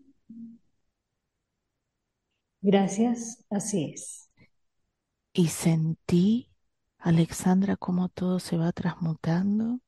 Gracias, 2.62 3.44
así 3.50 3.92
es. 3.92 4.30
Y 5.32 5.48
sentí, 5.48 6.48
Alexandra, 6.98 7.76
cómo 7.76 8.08
todo 8.08 8.38
se 8.38 8.56
va 8.56 8.70
transmutando, 8.70 9.80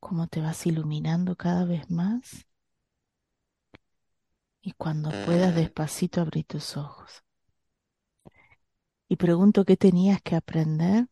cómo 0.00 0.26
te 0.26 0.40
vas 0.40 0.66
iluminando 0.66 1.36
cada 1.36 1.66
vez 1.66 1.90
más. 1.90 2.46
Y 4.62 4.72
cuando 4.72 5.10
puedas, 5.26 5.54
despacito 5.54 6.22
abrí 6.22 6.44
tus 6.44 6.78
ojos. 6.78 7.22
Y 9.06 9.16
pregunto 9.16 9.66
qué 9.66 9.76
tenías 9.76 10.22
que 10.22 10.34
aprender. 10.34 11.08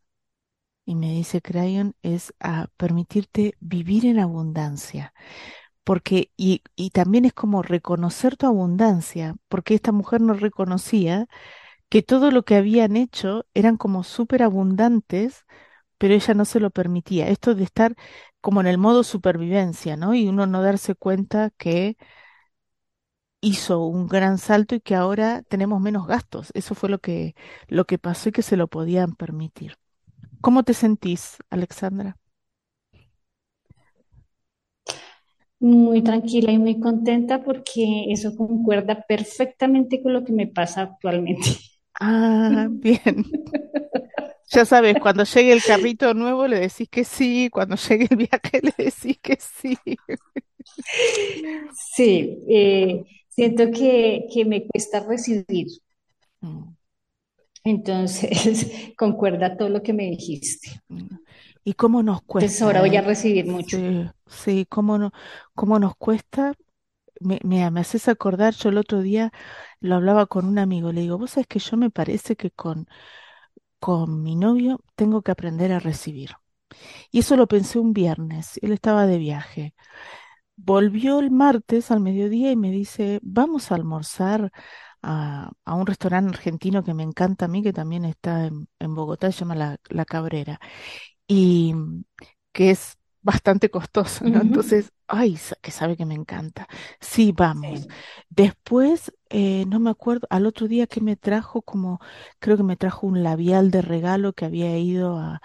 Y 0.87 0.95
me 0.95 1.13
dice 1.13 1.43
Crayon, 1.43 1.95
es 2.03 2.33
a 2.41 2.69
permitirte 2.79 3.55
vivir 3.61 4.07
en 4.07 4.19
abundancia. 4.19 5.13
Porque, 5.87 6.33
y, 6.39 6.63
y 6.77 6.91
también 6.91 7.27
es 7.27 7.35
como 7.35 7.63
reconocer 7.63 8.37
tu 8.37 8.47
abundancia, 8.49 9.37
porque 9.49 9.75
esta 9.77 9.93
mujer 9.93 10.21
no 10.23 10.35
reconocía 10.35 11.29
que 11.91 12.03
todo 12.03 12.31
lo 12.33 12.45
que 12.45 12.57
habían 12.57 12.97
hecho 12.97 13.47
eran 13.55 13.77
como 13.79 14.05
súper 14.05 14.43
abundantes, 14.45 15.47
pero 15.99 16.15
ella 16.15 16.35
no 16.35 16.45
se 16.47 16.61
lo 16.61 16.71
permitía. 16.71 17.29
Esto 17.29 17.55
de 17.57 17.65
estar 17.65 17.97
como 18.43 18.61
en 18.63 18.69
el 18.69 18.79
modo 18.79 19.05
supervivencia, 19.05 19.97
¿no? 19.97 20.15
Y 20.15 20.29
uno 20.29 20.47
no 20.47 20.63
darse 20.63 20.95
cuenta 20.97 21.51
que 21.59 21.97
hizo 23.41 23.81
un 23.87 24.09
gran 24.09 24.39
salto 24.39 24.75
y 24.75 24.81
que 24.81 24.95
ahora 24.95 25.43
tenemos 25.43 25.81
menos 25.81 26.07
gastos. 26.07 26.51
Eso 26.55 26.75
fue 26.75 26.89
lo 26.91 26.99
que, 27.01 27.35
lo 27.69 27.85
que 27.87 27.99
pasó 27.99 28.29
y 28.29 28.33
que 28.33 28.43
se 28.43 28.57
lo 28.57 28.69
podían 28.69 29.15
permitir. 29.15 29.79
¿Cómo 30.43 30.65
te 30.65 30.75
sentís, 30.75 31.39
Alexandra? 31.51 32.19
Muy 35.61 36.03
tranquila 36.03 36.51
y 36.51 36.59
muy 36.59 36.81
contenta 36.81 37.43
porque 37.45 38.07
eso 38.11 38.35
concuerda 38.35 39.05
perfectamente 39.07 40.03
con 40.03 40.15
lo 40.15 40.25
que 40.25 40.33
me 40.33 40.47
pasa 40.47 40.81
actualmente. 40.81 41.43
Ah, 42.01 42.69
bien. 42.71 43.27
Ya 44.49 44.65
sabes, 44.65 44.97
cuando 44.99 45.25
llegue 45.25 45.53
el 45.53 45.63
carrito 45.63 46.15
nuevo 46.15 46.47
le 46.47 46.61
decís 46.61 46.89
que 46.89 47.05
sí, 47.05 47.49
cuando 47.51 47.77
llegue 47.77 48.07
el 48.11 48.17
viaje 48.17 48.61
le 48.63 48.73
decís 48.85 49.19
que 49.21 49.39
sí. 49.41 49.77
Sí, 51.95 52.39
eh, 52.49 53.05
siento 53.29 53.71
que, 53.71 54.27
que 54.33 54.45
me 54.45 54.67
cuesta 54.67 55.01
recibir, 55.01 55.67
entonces 57.65 58.31
concuerda 58.97 59.57
todo 59.59 59.69
lo 59.69 59.83
que 59.83 59.93
me 59.93 60.05
dijiste. 60.05 60.81
mm. 60.89 61.07
¿Y 61.65 61.75
cómo 61.75 62.03
nos 62.03 62.23
Entonces 62.39 62.63
ahora 62.63 62.81
cuesta, 62.81 62.83
voy 62.83 62.97
a 62.97 63.03
recibir 63.03 63.47
mucho. 63.47 63.79
Sí, 63.79 64.11
sí, 64.27 64.67
cómo 64.69 64.99
no, 64.99 65.13
cómo 65.55 65.79
nos 65.79 65.97
cuesta. 65.97 66.55
Me, 67.21 67.41
me, 67.45 67.65
haces 67.65 68.09
acordar, 68.09 68.55
yo 68.55 68.71
el 68.71 68.79
otro 68.79 69.01
día 69.03 69.33
lo 69.81 69.97
hablaba 69.97 70.27
con 70.27 70.47
un 70.47 70.59
amigo, 70.59 70.93
le 70.93 71.03
digo, 71.03 71.19
vos 71.19 71.33
sabés 71.33 71.47
que 71.49 71.59
yo 71.61 71.77
me 71.79 71.91
parece 71.91 72.37
que 72.37 72.51
con, 72.51 72.89
con 73.81 74.23
mi 74.23 74.37
novio 74.37 74.81
tengo 74.97 75.23
que 75.23 75.33
aprender 75.33 75.73
a 75.73 75.81
recibir. 75.81 76.33
Y 77.13 77.21
eso 77.21 77.37
lo 77.37 77.49
pensé 77.49 77.79
un 77.79 77.93
viernes, 77.95 78.59
él 78.63 78.73
estaba 78.73 79.07
de 79.07 79.19
viaje. 79.19 79.75
Volvió 80.57 81.21
el 81.21 81.31
martes 81.31 81.91
al 81.91 82.01
mediodía 82.01 82.51
y 82.53 82.57
me 82.57 82.71
dice, 82.71 83.21
vamos 83.23 83.71
a 83.73 83.75
almorzar 83.77 84.51
a, 85.03 85.51
a 85.65 85.75
un 85.75 85.87
restaurante 85.87 86.31
argentino 86.37 86.83
que 86.85 86.95
me 86.95 87.03
encanta 87.05 87.47
a 87.47 87.49
mí, 87.49 87.63
que 87.63 87.73
también 87.75 88.05
está 88.07 88.47
en, 88.47 88.69
en 88.79 88.95
Bogotá, 88.95 89.33
se 89.33 89.41
llama 89.41 89.55
La, 89.57 89.79
La 89.91 90.05
Cabrera, 90.07 90.61
y 91.29 91.75
que 92.53 92.71
es 92.71 92.99
bastante 93.27 93.71
costoso, 93.71 94.31
¿no? 94.31 94.41
Entonces, 94.41 94.93
ay, 95.09 95.39
que 95.63 95.71
sabe 95.73 95.97
que 95.97 96.07
me 96.07 96.15
encanta. 96.15 96.69
Sí, 97.01 97.33
vamos. 97.37 97.87
Sí. 97.87 97.95
Después, 98.31 99.13
eh, 99.31 99.65
no 99.69 99.81
me 99.81 99.91
acuerdo, 99.91 100.27
al 100.31 100.47
otro 100.47 100.69
día 100.69 100.87
que 100.87 101.01
me 101.01 101.17
trajo, 101.17 101.63
como, 101.63 102.01
creo 102.39 102.57
que 102.57 102.63
me 102.63 102.77
trajo 102.77 103.07
un 103.07 103.23
labial 103.23 103.71
de 103.71 103.83
regalo 103.83 104.33
que 104.33 104.45
había 104.47 104.79
ido 104.79 105.19
a 105.19 105.41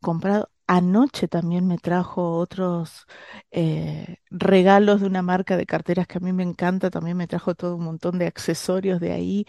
comprado. 0.00 0.50
Anoche 0.68 1.28
también 1.28 1.66
me 1.68 1.78
trajo 1.78 2.38
otros 2.38 3.06
eh, 3.52 4.16
regalos 4.30 5.00
de 5.02 5.06
una 5.08 5.22
marca 5.22 5.56
de 5.58 5.66
carteras 5.66 6.06
que 6.08 6.18
a 6.18 6.20
mí 6.22 6.32
me 6.32 6.42
encanta. 6.42 6.90
También 6.90 7.16
me 7.18 7.26
trajo 7.28 7.54
todo 7.54 7.76
un 7.76 7.84
montón 7.84 8.18
de 8.18 8.26
accesorios 8.26 8.98
de 9.00 9.12
ahí. 9.12 9.46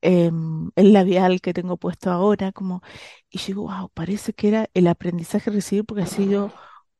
em, 0.00 0.70
el 0.76 0.92
labial 0.92 1.40
que 1.40 1.52
tengo 1.54 1.76
puesto 1.76 2.10
ahora, 2.10 2.52
como. 2.52 2.82
Y 3.30 3.38
digo, 3.46 3.62
wow, 3.64 3.90
parece 3.94 4.32
que 4.34 4.48
era 4.48 4.70
el 4.74 4.86
aprendizaje 4.88 5.50
recibido 5.50 5.84
porque 5.84 6.02
ha 6.04 6.06
sido 6.06 6.54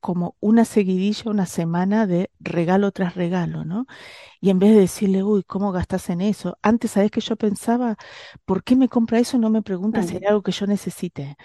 como 0.06 0.36
una 0.40 0.64
seguidilla, 0.64 1.30
una 1.30 1.46
semana 1.46 2.06
de 2.06 2.30
regalo 2.40 2.92
tras 2.92 3.16
regalo, 3.16 3.64
¿no? 3.66 3.86
Y 4.40 4.50
en 4.50 4.58
vez 4.60 4.74
de 4.74 4.80
decirle, 4.82 5.22
uy, 5.24 5.44
¿cómo 5.44 5.72
gastas 5.72 6.10
en 6.10 6.20
eso? 6.22 6.58
Antes, 6.62 6.92
¿sabes 6.92 7.10
que 7.12 7.20
yo 7.22 7.36
pensaba? 7.36 7.96
¿Por 8.46 8.64
qué 8.64 8.76
me 8.76 8.88
compra 8.90 9.18
eso 9.20 9.36
y 9.38 9.40
no 9.40 9.50
me 9.50 9.62
pregunta 9.62 10.02
si 10.04 10.18
Mm. 10.18 10.26
algo 10.26 10.42
que 10.42 10.52
yo 10.52 10.66
necesite? 10.68 11.36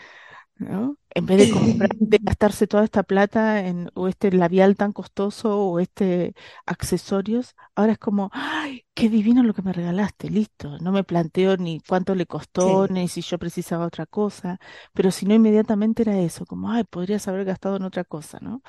¿No? 0.61 0.97
En 1.13 1.25
vez 1.25 1.39
de 1.39 1.49
comprar, 1.49 1.89
de 1.99 2.19
gastarse 2.21 2.67
toda 2.67 2.83
esta 2.85 3.03
plata 3.03 3.59
en 3.67 3.89
o 3.95 4.07
este 4.07 4.31
labial 4.31 4.75
tan 4.77 4.93
costoso 4.93 5.57
o 5.59 5.79
este 5.79 6.33
accesorios, 6.65 7.55
ahora 7.75 7.93
es 7.93 7.97
como, 7.99 8.29
ay, 8.33 8.85
qué 8.93 9.09
divino 9.09 9.43
lo 9.43 9.53
que 9.53 9.61
me 9.61 9.73
regalaste, 9.73 10.29
listo. 10.29 10.77
No 10.79 10.91
me 10.93 11.03
planteo 11.03 11.57
ni 11.57 11.81
cuánto 11.81 12.15
le 12.15 12.25
costó, 12.27 12.87
Sí. 12.87 12.89
ni 12.89 13.07
si 13.09 13.21
yo 13.21 13.37
precisaba 13.39 13.85
otra 13.87 14.05
cosa, 14.05 14.59
pero 14.93 15.11
si 15.11 15.25
no 15.25 15.33
inmediatamente 15.35 16.03
era 16.03 16.17
eso, 16.19 16.45
como, 16.45 16.71
ay, 16.71 16.83
podrías 16.85 17.27
haber 17.27 17.45
gastado 17.45 17.75
en 17.77 17.83
otra 17.83 18.03
cosa, 18.05 18.39
¿no? 18.41 18.61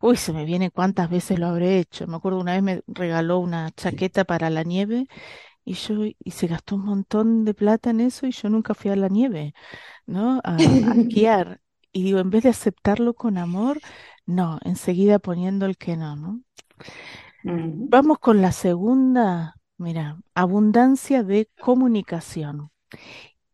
Uy, 0.00 0.16
se 0.16 0.32
me 0.32 0.44
viene 0.44 0.70
cuántas 0.70 1.10
veces 1.10 1.38
lo 1.38 1.46
habré 1.46 1.78
hecho. 1.78 2.06
Me 2.06 2.16
acuerdo 2.16 2.38
una 2.40 2.52
vez 2.54 2.62
me 2.62 2.82
regaló 2.86 3.38
una 3.38 3.70
chaqueta 3.72 4.24
para 4.24 4.50
la 4.50 4.62
nieve 4.62 5.06
y 5.64 5.74
yo, 5.74 6.04
y 6.04 6.30
se 6.32 6.46
gastó 6.46 6.76
un 6.76 6.84
montón 6.84 7.44
de 7.44 7.54
plata 7.54 7.90
en 7.90 8.00
eso 8.00 8.26
y 8.26 8.32
yo 8.32 8.48
nunca 8.50 8.74
fui 8.74 8.90
a 8.90 8.96
la 8.96 9.08
nieve. 9.08 9.54
¿no? 10.06 10.40
A, 10.44 10.76
a 10.82 10.94
esquiar. 10.94 11.60
Y 11.92 12.04
digo, 12.04 12.18
en 12.20 12.30
vez 12.30 12.44
de 12.44 12.50
aceptarlo 12.50 13.14
con 13.14 13.38
amor, 13.38 13.80
no, 14.26 14.58
enseguida 14.64 15.18
poniendo 15.20 15.66
el 15.66 15.76
que 15.78 15.96
no, 15.96 16.16
¿no? 16.16 16.42
Vamos 17.42 18.18
con 18.18 18.40
la 18.42 18.52
segunda, 18.52 19.56
mira, 19.78 20.18
abundancia 20.34 21.22
de 21.22 21.50
comunicación. 21.60 22.70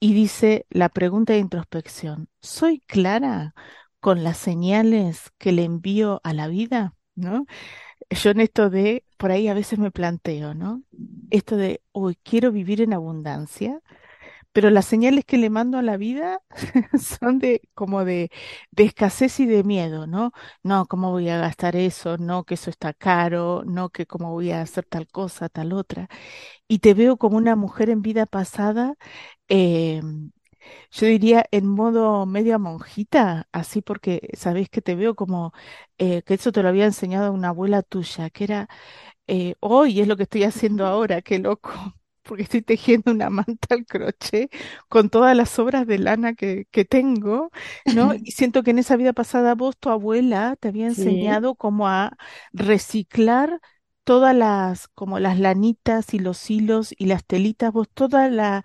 Y 0.00 0.14
dice 0.14 0.67
la 0.71 0.88
pregunta 0.88 1.33
de 1.35 1.40
introspección, 1.40 2.29
¿soy 2.43 2.81
clara 2.81 3.55
con 4.00 4.25
las 4.25 4.38
señales 4.38 5.31
que 5.38 5.52
le 5.52 5.64
envío 5.64 6.21
a 6.25 6.33
la 6.35 6.49
vida? 6.49 6.95
¿No? 7.14 7.47
Yo 8.11 8.30
en 8.30 8.40
esto 8.40 8.71
de, 8.71 9.04
por 9.19 9.30
ahí 9.30 9.49
a 9.49 9.54
veces 9.54 9.78
me 9.78 9.90
planteo, 9.90 10.54
¿no? 10.54 10.83
Esto 11.30 11.57
de, 11.57 11.83
hoy 11.92 12.16
quiero 12.23 12.50
vivir 12.52 12.80
en 12.83 12.92
abundancia 12.92 13.80
pero 14.52 14.71
las 14.71 14.87
señales 14.87 15.25
que 15.26 15.38
le 15.38 15.50
mando 15.50 15.78
a 15.78 15.83
la 15.83 15.97
vida 15.99 16.42
son 17.00 17.38
de 17.40 17.62
como 17.75 18.04
de, 18.04 18.30
de 18.73 18.85
escasez 18.85 19.40
y 19.40 19.47
de 19.47 19.64
miedo, 19.64 20.07
¿no? 20.09 20.33
No, 20.64 20.87
¿cómo 20.87 21.11
voy 21.12 21.28
a 21.30 21.38
gastar 21.38 21.76
eso? 21.76 22.19
No, 22.19 22.45
que 22.45 22.54
eso 22.54 22.71
está 22.71 22.95
caro, 22.95 23.64
no, 23.66 23.90
que 23.90 24.07
cómo 24.07 24.33
voy 24.33 24.50
a 24.52 24.62
hacer 24.62 24.85
tal 24.87 25.09
cosa, 25.09 25.49
tal 25.50 25.73
otra. 25.75 26.09
Y 26.69 26.80
te 26.80 26.95
veo 26.95 27.16
como 27.19 27.37
una 27.38 27.57
mujer 27.57 27.90
en 27.90 28.02
vida 28.02 28.26
pasada, 28.26 28.95
eh, 29.49 30.02
yo 30.90 31.07
diría 31.07 31.45
en 31.52 31.67
modo 31.67 32.26
media 32.26 32.59
monjita, 32.59 33.49
así 33.52 33.83
porque 33.83 34.29
sabés 34.35 34.69
que 34.71 34.83
te 34.83 34.95
veo 34.95 35.14
como 35.14 35.52
eh, 35.99 36.23
que 36.23 36.35
eso 36.35 36.52
te 36.52 36.62
lo 36.62 36.69
había 36.69 36.85
enseñado 36.87 37.33
una 37.33 37.49
abuela 37.49 37.83
tuya, 37.83 38.31
que 38.31 38.45
era 38.45 38.69
eh, 39.26 39.55
hoy 39.61 40.00
es 40.00 40.09
lo 40.09 40.17
que 40.17 40.25
estoy 40.25 40.45
haciendo 40.45 40.87
ahora, 40.87 41.23
qué 41.23 41.38
loco, 41.38 41.71
porque 42.23 42.43
estoy 42.45 42.62
tejiendo 42.62 43.12
una 43.12 43.31
manta 43.31 43.75
al 43.75 43.87
crochet 43.87 44.50
con 44.88 45.11
todas 45.11 45.37
las 45.37 45.59
obras 45.59 45.87
de 45.87 45.99
lana 45.99 46.35
que, 46.35 46.67
que 46.71 46.85
tengo, 46.85 47.50
¿no? 47.88 48.12
Y 48.25 48.33
siento 48.33 48.62
que 48.62 48.71
en 48.73 48.79
esa 48.79 48.97
vida 48.97 49.12
pasada 49.12 49.55
vos, 49.55 49.76
tu 49.79 49.90
abuela, 49.90 50.57
te 50.61 50.69
había 50.69 50.87
Sí. 50.87 51.40
enseñado 51.40 51.55
cómo 51.57 51.88
a 51.88 52.17
reciclar 52.52 53.61
todas 54.04 54.35
las, 54.35 54.88
como 54.88 55.19
las 55.19 55.38
lanitas 55.38 56.14
y 56.14 56.19
los 56.19 56.50
hilos 56.50 56.95
y 56.99 57.07
las 57.07 57.25
telitas, 57.25 57.73
vos 57.73 57.88
toda 57.92 58.28
la, 58.30 58.64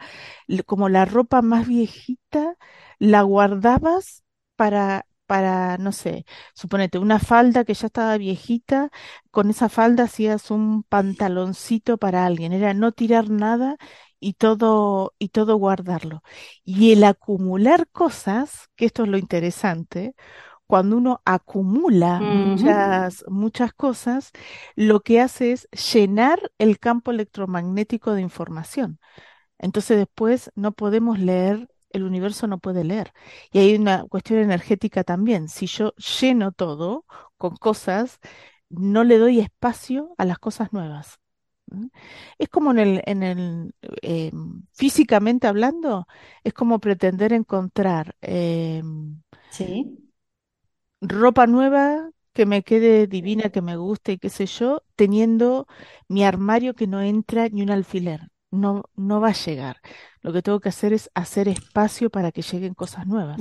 como 0.66 0.90
la 0.90 1.06
ropa 1.06 1.42
más 1.42 1.68
viejita, 1.68 2.56
la 3.00 3.22
guardabas 3.24 4.24
para, 4.56 5.06
para, 5.26 5.78
no 5.78 5.92
sé, 5.92 6.26
suponete, 6.54 6.98
una 7.00 7.20
falda 7.20 7.64
que 7.66 7.74
ya 7.74 7.88
estaba 7.88 8.18
viejita 8.18 8.90
con 9.32 9.50
esa 9.50 9.70
falda 9.70 10.04
hacías 10.06 10.52
un 10.52 10.84
pantaloncito 10.84 11.98
para 11.98 12.26
alguien, 12.26 12.54
era 12.54 12.74
no 12.74 12.92
tirar 12.92 13.30
nada 13.30 13.78
y 14.20 14.34
todo, 14.34 15.14
y 15.20 15.30
todo 15.30 15.58
guardarlo. 15.58 16.24
Y 16.64 16.92
el 16.94 17.04
acumular 17.04 17.88
cosas, 17.90 18.70
que 18.76 18.86
esto 18.86 19.04
es 19.04 19.10
lo 19.10 19.18
interesante, 19.18 20.16
cuando 20.68 20.98
uno 20.98 21.22
acumula 21.26 22.24
muchas, 22.28 23.24
muchas 23.28 23.74
cosas, 23.74 24.32
lo 24.76 25.02
que 25.02 25.22
hace 25.22 25.52
es 25.54 25.68
llenar 25.94 26.52
el 26.58 26.80
campo 26.80 27.12
electromagnético 27.12 28.14
de 28.14 28.22
información. 28.22 29.00
Entonces 29.60 29.98
después 29.98 30.52
no 30.56 30.74
podemos 30.74 31.20
leer, 31.20 31.70
el 31.92 32.04
universo 32.04 32.48
no 32.48 32.60
puede 32.60 32.84
leer. 32.84 33.14
Y 33.52 33.60
hay 33.60 33.76
una 33.76 34.06
cuestión 34.06 34.40
energética 34.40 35.04
también. 35.04 35.50
Si 35.50 35.68
yo 35.68 35.94
lleno 36.22 36.52
todo 36.52 37.06
con 37.38 37.56
cosas, 37.58 38.20
no 38.70 39.04
le 39.04 39.18
doy 39.18 39.40
espacio 39.40 40.14
a 40.18 40.26
las 40.26 40.40
cosas 40.40 40.74
nuevas. 40.74 41.20
Es 42.38 42.50
como 42.50 42.72
en 42.72 42.80
el, 42.80 43.02
en 43.06 43.24
el 43.24 43.76
eh, 44.02 44.32
físicamente 44.74 45.48
hablando, 45.48 46.08
es 46.44 46.54
como 46.54 46.80
pretender 46.80 47.34
encontrar 47.34 48.16
eh, 48.22 48.82
Sí. 49.50 49.98
Ropa 51.10 51.48
nueva 51.48 52.10
que 52.34 52.46
me 52.46 52.64
quede 52.64 53.08
divina, 53.08 53.50
que 53.50 53.62
me 53.62 53.78
guste 53.78 54.14
y 54.14 54.18
qué 54.18 54.30
sé 54.30 54.46
yo, 54.46 54.84
teniendo 54.96 55.68
mi 56.10 56.26
armario 56.26 56.74
que 56.74 56.86
no 56.86 57.02
entra 57.02 57.48
ni 57.50 57.62
un 57.62 57.72
alfiler. 57.72 58.30
No, 58.52 58.84
no 58.96 59.20
va 59.20 59.30
a 59.30 59.34
llegar. 59.34 59.78
Lo 60.22 60.32
que 60.34 60.42
tengo 60.42 60.60
que 60.60 60.70
hacer 60.70 60.94
es 60.94 61.10
hacer 61.14 61.48
espacio 61.48 62.10
para 62.10 62.32
que 62.32 62.42
lleguen 62.42 62.74
cosas 62.74 63.08
nuevas. 63.08 63.40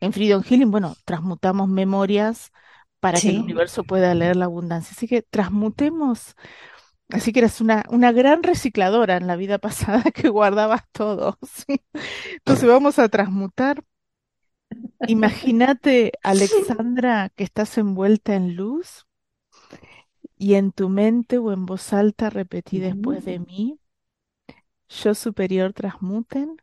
En 0.00 0.12
Freedom 0.12 0.42
Healing, 0.42 0.70
bueno, 0.70 0.94
transmutamos 1.04 1.68
memorias 1.68 2.52
para 3.00 3.20
que 3.20 3.30
el 3.30 3.40
universo 3.40 3.84
pueda 3.84 4.14
leer 4.14 4.36
la 4.36 4.44
abundancia. 4.44 4.94
Así 4.96 5.08
que 5.08 5.22
transmutemos. 5.22 6.34
Así 7.08 7.32
que 7.32 7.40
eras 7.40 7.60
una, 7.60 7.84
una 7.88 8.10
gran 8.12 8.42
recicladora 8.42 9.16
en 9.16 9.26
la 9.26 9.36
vida 9.36 9.58
pasada 9.60 10.02
que 10.12 10.28
guardabas 10.28 10.82
todo, 10.92 11.38
¿sí? 11.42 11.84
Entonces 12.36 12.68
vamos 12.68 12.98
a 12.98 13.08
transmutar 13.08 13.84
Imagínate, 15.06 16.12
Alexandra, 16.24 17.30
que 17.36 17.44
estás 17.44 17.78
envuelta 17.78 18.34
en 18.34 18.56
luz 18.56 19.06
y 20.36 20.56
en 20.56 20.72
tu 20.72 20.90
mente 20.90 21.38
o 21.38 21.52
en 21.52 21.64
voz 21.64 21.94
alta 21.94 22.28
repetí 22.28 22.80
después 22.80 23.24
de 23.24 23.38
Ujú, 23.38 23.40
mí, 23.40 23.80
yo 24.88 25.12
superior 25.16 25.72
transmuten. 25.72 26.56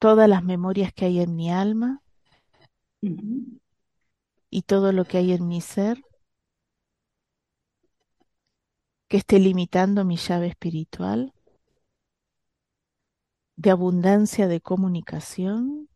Todas 0.00 0.28
las 0.28 0.42
memorias 0.42 0.92
que 0.92 1.04
hay 1.04 1.20
en 1.20 1.36
mi 1.36 1.52
alma 1.52 2.02
ujú, 3.02 3.58
y 4.50 4.60
todo 4.62 4.92
lo 4.92 5.06
que 5.06 5.16
hay 5.16 5.32
en 5.32 5.48
mi 5.48 5.62
ser 5.62 6.04
que 9.10 9.18
esté 9.18 9.38
limitando 9.38 10.02
mi 10.06 10.16
llave 10.16 10.46
espiritual 10.46 11.34
de 13.58 13.70
abundancia 13.70 14.48
de 14.48 14.62
comunicación 14.62 15.90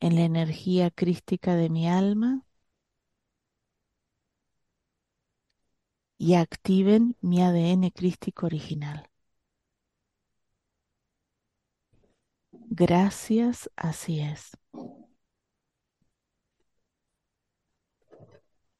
en 0.00 0.14
la 0.14 0.20
energía 0.22 0.92
crística 0.92 1.56
de 1.56 1.68
mi 1.68 1.88
alma 1.88 2.44
y 6.18 6.34
activen 6.34 7.16
mi 7.20 7.40
ADN 7.40 7.92
crístico 7.92 8.46
original. 8.46 9.08
Gracias, 12.68 13.70
así 13.76 14.20
es. 14.20 14.50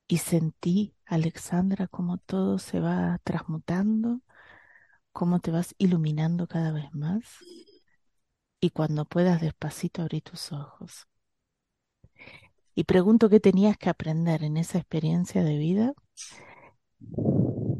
Y 0.09 0.18
sentí, 0.18 0.94
Alexandra, 1.07 1.88
cómo 1.88 2.16
todo 2.18 2.59
se 2.59 2.81
va 2.81 3.18
transmutando, 3.24 4.20
cómo 5.14 5.40
te 5.40 5.50
vas 5.50 5.74
iluminando 5.79 6.46
cada 6.46 6.72
vez 6.72 6.92
más. 6.92 7.22
Y 8.61 8.70
cuando 8.70 9.07
puedas 9.07 9.40
despacito 9.40 10.03
abrí 10.03 10.20
tus 10.20 10.53
ojos. 10.53 11.07
Y 12.74 12.85
pregunto 12.85 13.31
qué 13.31 13.40
tenías 13.40 13.79
que 13.79 13.88
aprender 13.88 14.42
en 14.42 14.57
esa 14.57 14.79
experiencia 14.79 15.44
de 15.44 15.57
vida. 15.57 15.94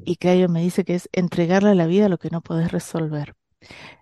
Y 0.07 0.17
Caio 0.17 0.49
me 0.49 0.63
dice 0.63 0.85
que 0.85 0.95
es 0.95 1.09
entregarle 1.13 1.71
a 1.71 1.75
la 1.75 1.87
vida 1.87 2.09
lo 2.09 2.19
que 2.19 2.31
no 2.31 2.41
podés 2.41 2.71
resolver. 2.71 3.35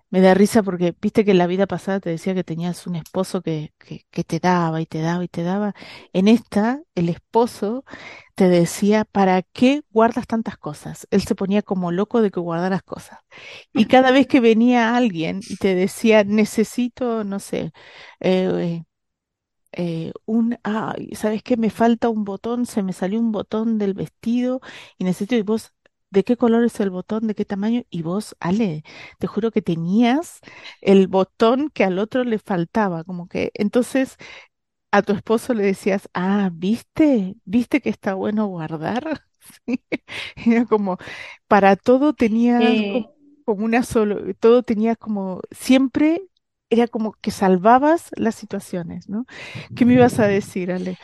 Me 0.09 0.21
da 0.21 0.33
risa 0.35 0.61
porque 0.63 0.95
viste 1.01 1.25
que 1.25 1.31
en 1.31 1.39
la 1.39 1.47
vida 1.47 1.65
pasada 1.67 1.99
te 1.99 2.09
decía 2.11 2.35
que 2.35 2.43
tenías 2.43 2.85
un 2.87 2.95
esposo 2.95 3.41
que, 3.41 3.73
que, 3.79 4.05
que 4.11 4.23
te 4.23 4.39
daba 4.39 4.79
y 4.81 4.85
te 4.85 5.01
daba 5.01 5.23
y 5.23 5.27
te 5.27 5.41
daba. 5.43 5.73
En 6.13 6.27
esta, 6.27 6.81
el 6.95 7.09
esposo 7.09 7.83
te 8.35 8.47
decía, 8.49 9.05
¿para 9.05 9.41
qué 9.41 9.83
guardas 9.91 10.27
tantas 10.27 10.57
cosas? 10.57 11.07
Él 11.11 11.23
se 11.23 11.35
ponía 11.35 11.63
como 11.63 11.91
loco 11.91 12.21
de 12.21 12.29
que 12.31 12.39
guardaras 12.39 12.83
cosas. 12.83 13.19
Y 13.73 13.85
cada 13.85 14.11
vez 14.11 14.27
que 14.27 14.39
venía 14.39 14.95
alguien 14.95 15.41
y 15.49 15.57
te 15.57 15.73
decía, 15.75 16.23
necesito, 16.23 17.23
no 17.23 17.39
sé, 17.39 17.71
eh, 18.19 18.83
eh, 19.71 20.11
un, 20.25 20.57
ay, 20.63 21.09
¿sabes 21.15 21.43
qué? 21.43 21.57
Me 21.57 21.69
falta 21.69 22.09
un 22.09 22.23
botón, 22.25 22.65
se 22.65 22.83
me 22.83 22.93
salió 22.93 23.19
un 23.19 23.31
botón 23.31 23.77
del 23.79 23.93
vestido 23.93 24.61
y 24.97 25.03
necesito, 25.05 25.35
y 25.35 25.41
vos, 25.41 25.73
¿de 26.13 26.23
qué 26.23 26.37
color 26.37 26.63
es 26.65 26.79
el 26.79 26.89
botón? 26.91 27.27
¿De 27.27 27.35
qué 27.35 27.45
tamaño? 27.45 27.83
Y 27.89 28.03
vos, 28.03 28.35
Ale, 28.39 28.83
te 29.19 29.27
juro 29.27 29.51
que 29.51 29.61
tenías 29.61 30.41
el 30.81 31.07
botón 31.07 31.69
que 31.71 31.83
al 31.85 31.99
otro 31.99 32.23
le 32.23 32.39
faltaba, 32.39 33.03
como 33.03 33.27
que 33.27 33.51
entonces 33.55 34.17
a 34.91 35.01
tu 35.01 35.13
esposo 35.13 35.53
le 35.53 35.63
decías, 35.65 36.09
ah, 36.13 36.49
¿viste? 36.53 37.35
¿Viste 37.45 37.81
que 37.81 37.89
está 37.89 38.13
bueno 38.15 38.47
guardar? 38.47 39.23
Sí. 39.67 39.83
Era 40.37 40.65
como, 40.65 40.97
para 41.47 41.75
todo 41.75 42.13
tenías 42.13 42.81
Eh, 42.81 42.81
como... 42.83 43.13
como 43.45 43.65
una 43.65 43.83
solo, 43.83 44.33
todo 44.39 44.63
tenía 44.63 44.95
como, 44.95 45.41
siempre 45.51 46.29
era 46.69 46.87
como 46.87 47.13
que 47.13 47.31
salvabas 47.31 48.09
las 48.15 48.35
situaciones, 48.35 49.09
¿no? 49.09 49.25
¿Qué 49.75 49.85
me 49.85 49.93
ibas 49.95 50.19
a 50.19 50.27
decir, 50.27 50.71
Ale? 50.71 50.99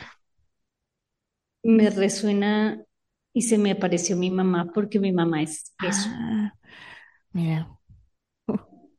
Me 1.62 1.88
resuena 1.90 2.84
y 3.32 3.42
se 3.42 3.58
me 3.58 3.72
apareció 3.72 4.16
mi 4.16 4.30
mamá 4.30 4.70
porque 4.74 5.00
mi 5.00 5.12
mamá 5.12 5.42
es 5.42 5.74
eso. 5.80 6.10
Ah, 6.12 6.52
mira. 7.32 7.78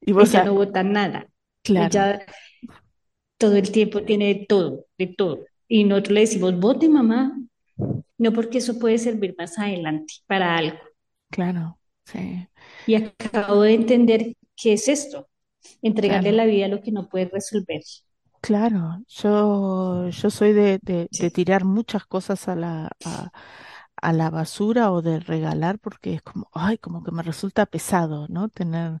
Y 0.00 0.12
vos, 0.12 0.34
Ella 0.34 0.40
no 0.40 0.54
vota 0.54 0.82
nada. 0.82 1.28
claro, 1.62 1.98
Ella 1.98 2.24
todo 3.38 3.56
el 3.56 3.70
tiempo 3.72 4.02
tiene 4.04 4.28
de 4.34 4.46
todo, 4.48 4.86
de 4.98 5.06
todo. 5.08 5.44
Y 5.68 5.84
nosotros 5.84 6.14
le 6.14 6.20
decimos, 6.20 6.58
vote 6.60 6.88
mamá, 6.88 7.36
no 8.18 8.32
porque 8.32 8.58
eso 8.58 8.78
puede 8.78 8.98
servir 8.98 9.34
más 9.38 9.58
adelante 9.58 10.14
para 10.26 10.56
algo. 10.58 10.78
claro, 11.30 11.78
sí, 12.04 12.48
Y 12.86 12.94
acabo 12.94 13.62
de 13.62 13.74
entender 13.74 14.36
qué 14.56 14.74
es 14.74 14.88
esto, 14.88 15.28
entregarle 15.82 16.32
claro. 16.32 16.32
la 16.32 16.46
vida 16.46 16.66
a 16.66 16.68
lo 16.68 16.82
que 16.82 16.92
no 16.92 17.08
puedes 17.08 17.30
resolver. 17.32 17.82
Claro, 18.42 19.04
yo, 19.08 20.08
yo 20.08 20.28
soy 20.30 20.52
de, 20.52 20.80
de, 20.82 21.30
tirar 21.30 21.64
muchas 21.64 22.04
cosas 22.06 22.48
a 22.48 22.56
la, 22.56 22.90
a, 23.04 23.30
a 23.96 24.12
la 24.12 24.30
basura 24.30 24.90
o 24.92 25.00
de 25.00 25.20
regalar 25.20 25.78
porque 25.78 26.14
es 26.14 26.22
como, 26.22 26.50
ay, 26.52 26.76
como 26.78 27.04
que 27.04 27.12
me 27.12 27.22
resulta 27.22 27.66
pesado, 27.66 28.26
¿no? 28.28 28.48
Tener, 28.48 29.00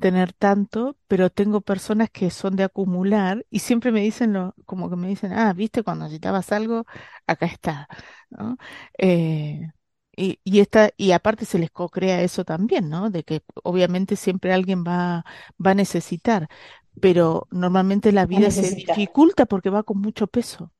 tener 0.00 0.32
tanto, 0.34 0.96
pero 1.08 1.30
tengo 1.30 1.62
personas 1.62 2.10
que 2.10 2.30
son 2.30 2.56
de 2.56 2.64
acumular 2.64 3.46
y 3.50 3.60
siempre 3.60 3.92
me 3.92 4.02
dicen 4.02 4.32
lo, 4.34 4.54
como 4.66 4.90
que 4.90 4.96
me 4.96 5.08
dicen, 5.08 5.32
ah, 5.32 5.52
viste, 5.54 5.82
cuando 5.84 6.04
necesitabas 6.06 6.52
algo, 6.52 6.86
acá 7.26 7.46
está, 7.46 7.88
¿no? 8.30 8.58
Eh, 8.98 9.70
y, 10.16 10.40
y 10.44 10.60
esta, 10.60 10.90
y 10.96 11.12
aparte 11.12 11.44
se 11.44 11.58
les 11.58 11.70
co-crea 11.70 12.22
eso 12.22 12.44
también, 12.44 12.88
¿no? 12.88 13.10
De 13.10 13.22
que 13.24 13.42
obviamente 13.64 14.16
siempre 14.16 14.52
alguien 14.52 14.84
va, 14.84 15.24
va 15.64 15.70
a 15.72 15.74
necesitar, 15.74 16.48
pero 17.00 17.46
normalmente 17.50 18.12
la 18.12 18.26
vida 18.26 18.50
se 18.50 18.74
dificulta 18.74 19.46
porque 19.46 19.70
va 19.70 19.82
con 19.82 20.00
mucho 20.00 20.26
peso. 20.26 20.72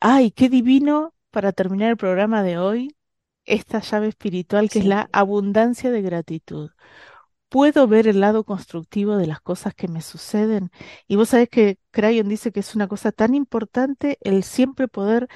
Ay, 0.00 0.30
qué 0.30 0.48
divino 0.48 1.14
para 1.30 1.52
terminar 1.52 1.90
el 1.90 1.96
programa 1.96 2.42
de 2.42 2.58
hoy, 2.58 2.96
esta 3.44 3.80
llave 3.80 4.08
espiritual 4.08 4.70
que 4.70 4.80
es 4.80 4.84
la 4.84 5.08
abundancia 5.12 5.90
de 5.90 6.02
gratitud 6.02 6.70
puedo 7.52 7.86
ver 7.86 8.08
el 8.08 8.20
lado 8.20 8.44
constructivo 8.44 9.18
de 9.18 9.26
las 9.26 9.42
cosas 9.42 9.74
que 9.74 9.86
me 9.86 10.00
suceden. 10.00 10.70
Y 11.06 11.16
vos 11.16 11.28
sabés 11.28 11.50
que 11.50 11.78
Crayon 11.90 12.26
dice 12.26 12.50
que 12.50 12.60
es 12.60 12.74
una 12.74 12.88
cosa 12.88 13.12
tan 13.12 13.34
importante 13.34 14.16
el 14.22 14.42
siempre 14.42 14.88
poder, 14.88 15.28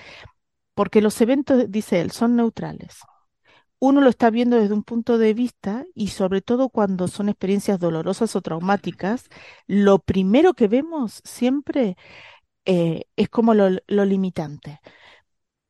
porque 0.75 1.03
los 1.03 1.21
eventos, 1.21 1.71
dice 1.71 2.01
él, 2.01 2.13
son 2.13 2.35
neutrales. 2.35 3.01
Uno 3.79 4.01
lo 4.01 4.09
está 4.11 4.31
viendo 4.31 4.57
desde 4.57 4.75
un 4.75 4.83
punto 4.83 5.19
de 5.19 5.35
vista 5.35 5.85
y 5.95 6.09
sobre 6.09 6.41
todo 6.43 6.71
cuando 6.71 7.09
son 7.09 7.29
experiencias 7.29 7.79
dolorosas 7.79 8.35
o 8.37 8.41
traumáticas, 8.43 9.27
lo 9.67 9.99
primero 10.01 10.55
que 10.55 10.69
vemos 10.69 11.21
siempre 11.25 11.97
eh, 12.67 13.05
es 13.17 13.29
como 13.31 13.55
lo, 13.55 13.69
lo 13.89 14.05
limitante, 14.07 14.81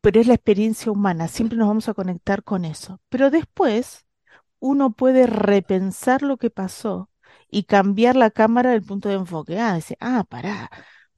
pero 0.00 0.20
es 0.20 0.26
la 0.26 0.34
experiencia 0.34 0.92
humana, 0.92 1.28
siempre 1.28 1.58
nos 1.58 1.68
vamos 1.68 1.88
a 1.88 1.94
conectar 1.94 2.44
con 2.44 2.64
eso. 2.64 3.00
Pero 3.08 3.30
después 3.30 4.06
uno 4.60 4.92
puede 4.92 5.26
repensar 5.26 6.22
lo 6.22 6.36
que 6.38 6.50
pasó 6.50 7.10
y 7.50 7.64
cambiar 7.64 8.16
la 8.16 8.30
cámara 8.30 8.70
del 8.72 8.82
punto 8.82 9.08
de 9.08 9.16
enfoque. 9.16 9.58
Ah, 9.60 9.74
dice, 9.76 9.96
ah, 10.00 10.24
pará, 10.28 10.70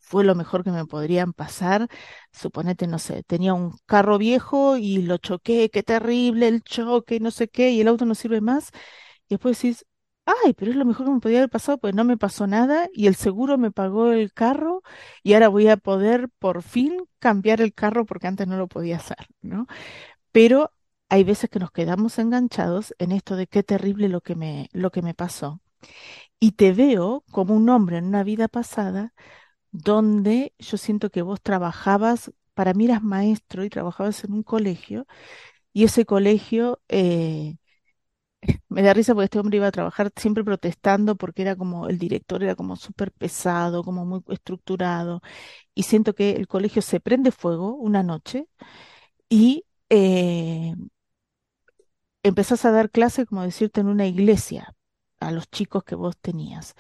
fue 0.08 0.24
lo 0.24 0.34
mejor 0.34 0.64
que 0.64 0.70
me 0.70 0.86
podrían 0.86 1.32
pasar. 1.32 1.88
Suponete, 2.32 2.86
no 2.86 2.98
sé, 2.98 3.22
tenía 3.24 3.54
un 3.54 3.76
carro 3.86 4.18
viejo 4.18 4.76
y 4.76 5.02
lo 5.02 5.18
choqué, 5.18 5.70
qué 5.70 5.82
terrible 5.82 6.48
el 6.48 6.62
choque, 6.62 7.20
no 7.20 7.30
sé 7.30 7.48
qué, 7.48 7.70
y 7.70 7.80
el 7.80 7.88
auto 7.88 8.04
no 8.06 8.14
sirve 8.14 8.40
más. 8.40 8.70
Y 9.28 9.34
después 9.34 9.60
decís, 9.60 9.84
ay, 10.26 10.54
pero 10.54 10.70
es 10.70 10.76
lo 10.76 10.84
mejor 10.84 11.06
que 11.06 11.12
me 11.12 11.20
podría 11.20 11.40
haber 11.40 11.50
pasado, 11.50 11.78
pues 11.78 11.94
no 11.94 12.04
me 12.04 12.16
pasó 12.18 12.46
nada 12.46 12.88
y 12.94 13.06
el 13.06 13.16
seguro 13.16 13.58
me 13.58 13.70
pagó 13.72 14.12
el 14.12 14.32
carro 14.32 14.82
y 15.22 15.34
ahora 15.34 15.48
voy 15.48 15.68
a 15.68 15.76
poder 15.76 16.28
por 16.38 16.62
fin 16.62 16.98
cambiar 17.18 17.60
el 17.60 17.74
carro 17.74 18.06
porque 18.06 18.26
antes 18.26 18.46
no 18.46 18.56
lo 18.56 18.68
podía 18.68 18.96
hacer, 18.96 19.26
¿no? 19.42 19.66
pero 20.32 20.72
hay 21.08 21.24
veces 21.24 21.50
que 21.50 21.58
nos 21.58 21.70
quedamos 21.72 22.18
enganchados 22.18 22.94
en 22.98 23.12
esto 23.12 23.36
de 23.36 23.46
qué 23.46 23.62
terrible 23.62 24.08
lo 24.08 24.20
que 24.20 24.34
me, 24.36 24.68
lo 24.72 24.90
que 24.90 25.02
me 25.02 25.14
pasó. 25.14 25.60
Y 26.40 26.52
te 26.52 26.72
veo 26.72 27.24
como 27.32 27.54
un 27.54 27.68
hombre 27.68 27.98
en 27.98 28.06
una 28.06 28.24
vida 28.24 28.48
pasada 28.48 29.14
donde 29.72 30.54
yo 30.58 30.76
siento 30.78 31.10
que 31.10 31.22
vos 31.22 31.40
trabajabas, 31.42 32.32
para 32.54 32.74
mí 32.74 32.86
eras 32.86 33.02
maestro 33.02 33.64
y 33.64 33.70
trabajabas 33.70 34.24
en 34.24 34.32
un 34.34 34.42
colegio, 34.42 35.06
y 35.72 35.84
ese 35.84 36.06
colegio 36.06 36.80
eh, 36.88 37.56
me 38.68 38.82
da 38.82 38.94
risa 38.94 39.14
porque 39.14 39.26
este 39.26 39.38
hombre 39.40 39.58
iba 39.58 39.66
a 39.68 39.72
trabajar 39.72 40.12
siempre 40.16 40.44
protestando 40.44 41.16
porque 41.16 41.42
era 41.42 41.56
como, 41.56 41.88
el 41.88 41.98
director 41.98 42.42
era 42.42 42.54
como 42.56 42.76
súper 42.76 43.12
pesado, 43.12 43.84
como 43.84 44.04
muy 44.06 44.22
estructurado, 44.28 45.22
y 45.74 45.84
siento 45.84 46.14
que 46.14 46.32
el 46.32 46.48
colegio 46.48 46.82
se 46.82 47.00
prende 47.00 47.32
fuego 47.32 47.74
una 47.76 48.02
noche 48.04 48.48
y... 49.28 49.64
eh, 49.90 50.74
empezás 52.22 52.64
a 52.64 52.70
dar 52.72 52.90
clase, 52.90 53.26
como 53.26 53.42
decirte, 53.42 53.80
en 53.80 53.88
una 53.88 54.06
iglesia 54.06 54.74
a 55.20 55.30
los 55.32 55.50
chicos 55.50 55.84
que 55.84 55.94
vos 55.94 56.16
tenías. 56.18 56.74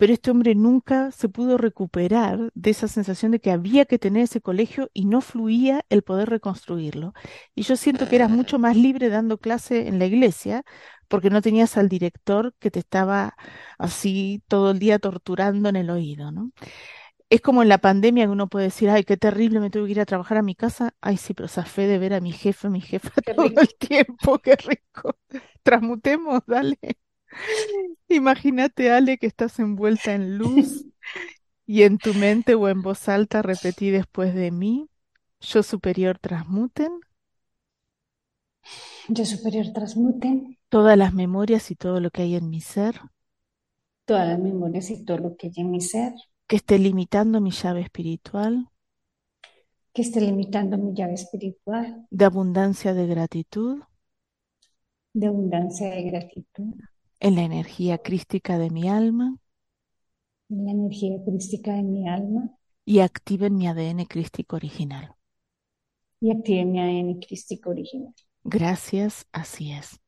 Pero 0.00 0.14
este 0.14 0.32
hombre 0.32 0.56
nunca 0.56 1.12
se 1.12 1.28
pudo 1.28 1.58
recuperar 1.58 2.50
de 2.54 2.70
esa 2.70 2.88
sensación 2.88 3.32
de 3.32 3.40
que 3.40 3.52
había 3.52 3.84
que 3.86 3.98
tener 4.00 4.24
ese 4.24 4.40
colegio 4.42 4.90
y 4.94 5.04
no 5.06 5.20
fluía 5.20 5.84
el 5.90 6.02
poder 6.02 6.30
reconstruirlo. 6.30 7.14
Y 7.54 7.64
yo 7.64 7.76
siento 7.76 8.08
que 8.08 8.16
eras 8.16 8.30
mucho 8.30 8.58
más 8.58 8.76
libre 8.76 9.10
dando 9.10 9.38
clase 9.38 9.88
en 9.88 9.98
la 9.98 10.06
iglesia 10.06 10.64
porque 11.08 11.30
no 11.30 11.42
tenías 11.42 11.76
al 11.76 11.88
director 11.90 12.54
que 12.60 12.70
te 12.70 12.78
estaba 12.80 13.36
así 13.78 14.42
todo 14.48 14.70
el 14.72 14.78
día 14.80 14.98
torturando 14.98 15.68
en 15.68 15.76
el 15.76 15.90
oído, 15.90 16.32
¿no? 16.32 16.50
Es 17.30 17.40
como 17.42 17.62
en 17.62 17.68
la 17.68 17.78
pandemia 17.78 18.26
que 18.26 18.30
uno 18.32 18.48
puede 18.48 18.66
decir, 18.66 18.90
ay, 18.90 19.04
qué 19.04 19.16
terrible, 19.16 19.60
me 19.60 19.70
tuve 19.70 19.86
que 19.86 19.92
ir 19.92 20.00
a 20.00 20.06
trabajar 20.06 20.38
a 20.38 20.42
mi 20.42 20.54
casa. 20.56 20.94
Ay, 21.00 21.16
sí, 21.18 21.34
pero 21.34 21.48
fe 21.48 21.86
de 21.88 21.98
ver 21.98 22.14
a 22.14 22.20
mi 22.20 22.32
jefe, 22.32 22.70
mi 22.70 22.80
jefa 22.80 23.10
Qué 23.22 23.34
todo 23.36 23.46
rico. 23.46 23.62
el 23.62 23.74
tiempo, 23.78 24.38
qué 24.40 24.56
rico. 24.56 25.16
Transmutemos, 25.62 26.42
dale. 26.46 26.78
Imagínate, 28.08 28.90
Ale, 28.90 29.18
que 29.18 29.26
estás 29.26 29.58
envuelta 29.58 30.14
en 30.14 30.38
luz 30.38 30.86
y 31.66 31.82
en 31.82 31.98
tu 31.98 32.14
mente 32.14 32.54
o 32.54 32.68
en 32.68 32.82
voz 32.82 33.08
alta 33.08 33.42
repetí 33.42 33.90
después 33.90 34.34
de 34.34 34.50
mí, 34.50 34.88
yo 35.40 35.62
superior 35.62 36.18
transmuten. 36.18 36.92
Yo 39.08 39.24
superior 39.24 39.66
transmuten. 39.72 40.58
Todas 40.68 40.96
las 40.96 41.14
memorias 41.14 41.70
y 41.70 41.76
todo 41.76 42.00
lo 42.00 42.10
que 42.10 42.22
hay 42.22 42.36
en 42.36 42.50
mi 42.50 42.60
ser, 42.60 43.00
todas 44.04 44.26
las 44.26 44.40
memorias 44.40 44.90
y 44.90 45.04
todo 45.04 45.18
lo 45.18 45.36
que 45.36 45.46
hay 45.46 45.52
en 45.58 45.70
mi 45.70 45.80
ser, 45.80 46.12
que 46.48 46.56
esté 46.56 46.80
limitando 46.80 47.40
mi 47.40 47.52
llave 47.52 47.80
espiritual. 47.80 48.68
Que 49.92 50.02
esté 50.02 50.20
limitando 50.20 50.78
mi 50.78 50.94
llave 50.94 51.14
espiritual. 51.14 52.06
De 52.10 52.24
abundancia 52.24 52.92
de 52.92 53.06
gratitud. 53.06 53.82
De 55.12 55.28
abundancia 55.28 55.90
de 55.90 56.02
gratitud, 56.02 56.74
en 57.20 57.36
la 57.36 57.42
energía 57.44 57.98
crística 57.98 58.58
de 58.58 58.70
mi 58.70 58.88
alma 58.88 59.36
en 60.50 60.66
la 60.66 60.72
energía 60.72 61.16
crística 61.24 61.72
de 61.72 61.82
mi 61.82 62.06
alma 62.06 62.50
y 62.84 62.98
activen 63.00 63.56
mi 63.56 63.68
ADN 63.68 64.04
crístico 64.04 64.56
original. 64.56 65.14
y 66.18 66.30
active 66.30 66.64
mi 66.64 66.80
ADN 66.80 67.20
crístico 67.20 67.68
original. 67.70 68.14
Gracias, 68.44 69.26
así 69.32 69.72
es. 69.72 69.98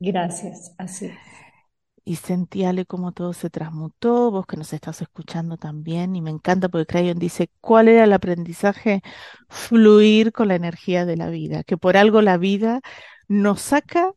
Gracias, 0.00 0.74
así 0.76 1.06
es. 1.06 1.14
Y 2.04 2.16
sentíale 2.16 2.84
cómo 2.84 3.12
todo 3.12 3.32
se 3.32 3.48
transmutó, 3.50 4.30
vos 4.32 4.44
que 4.46 4.56
nos 4.56 4.72
estás 4.72 5.00
escuchando 5.02 5.56
también, 5.56 6.16
y 6.16 6.20
me 6.22 6.30
encanta 6.30 6.68
porque 6.68 6.86
Crayon 6.86 7.18
dice, 7.18 7.48
¿cuál 7.60 7.86
era 7.88 8.04
el 8.04 8.12
aprendizaje? 8.12 9.02
Fluir 9.48 10.32
con 10.32 10.48
la 10.48 10.56
energía 10.56 11.06
de 11.06 11.16
la 11.16 11.28
vida, 11.30 11.62
que 11.64 11.76
por 11.76 11.96
algo 11.96 12.20
la 12.22 12.38
vida 12.38 12.80
nos 13.28 13.60
saca, 13.60 14.12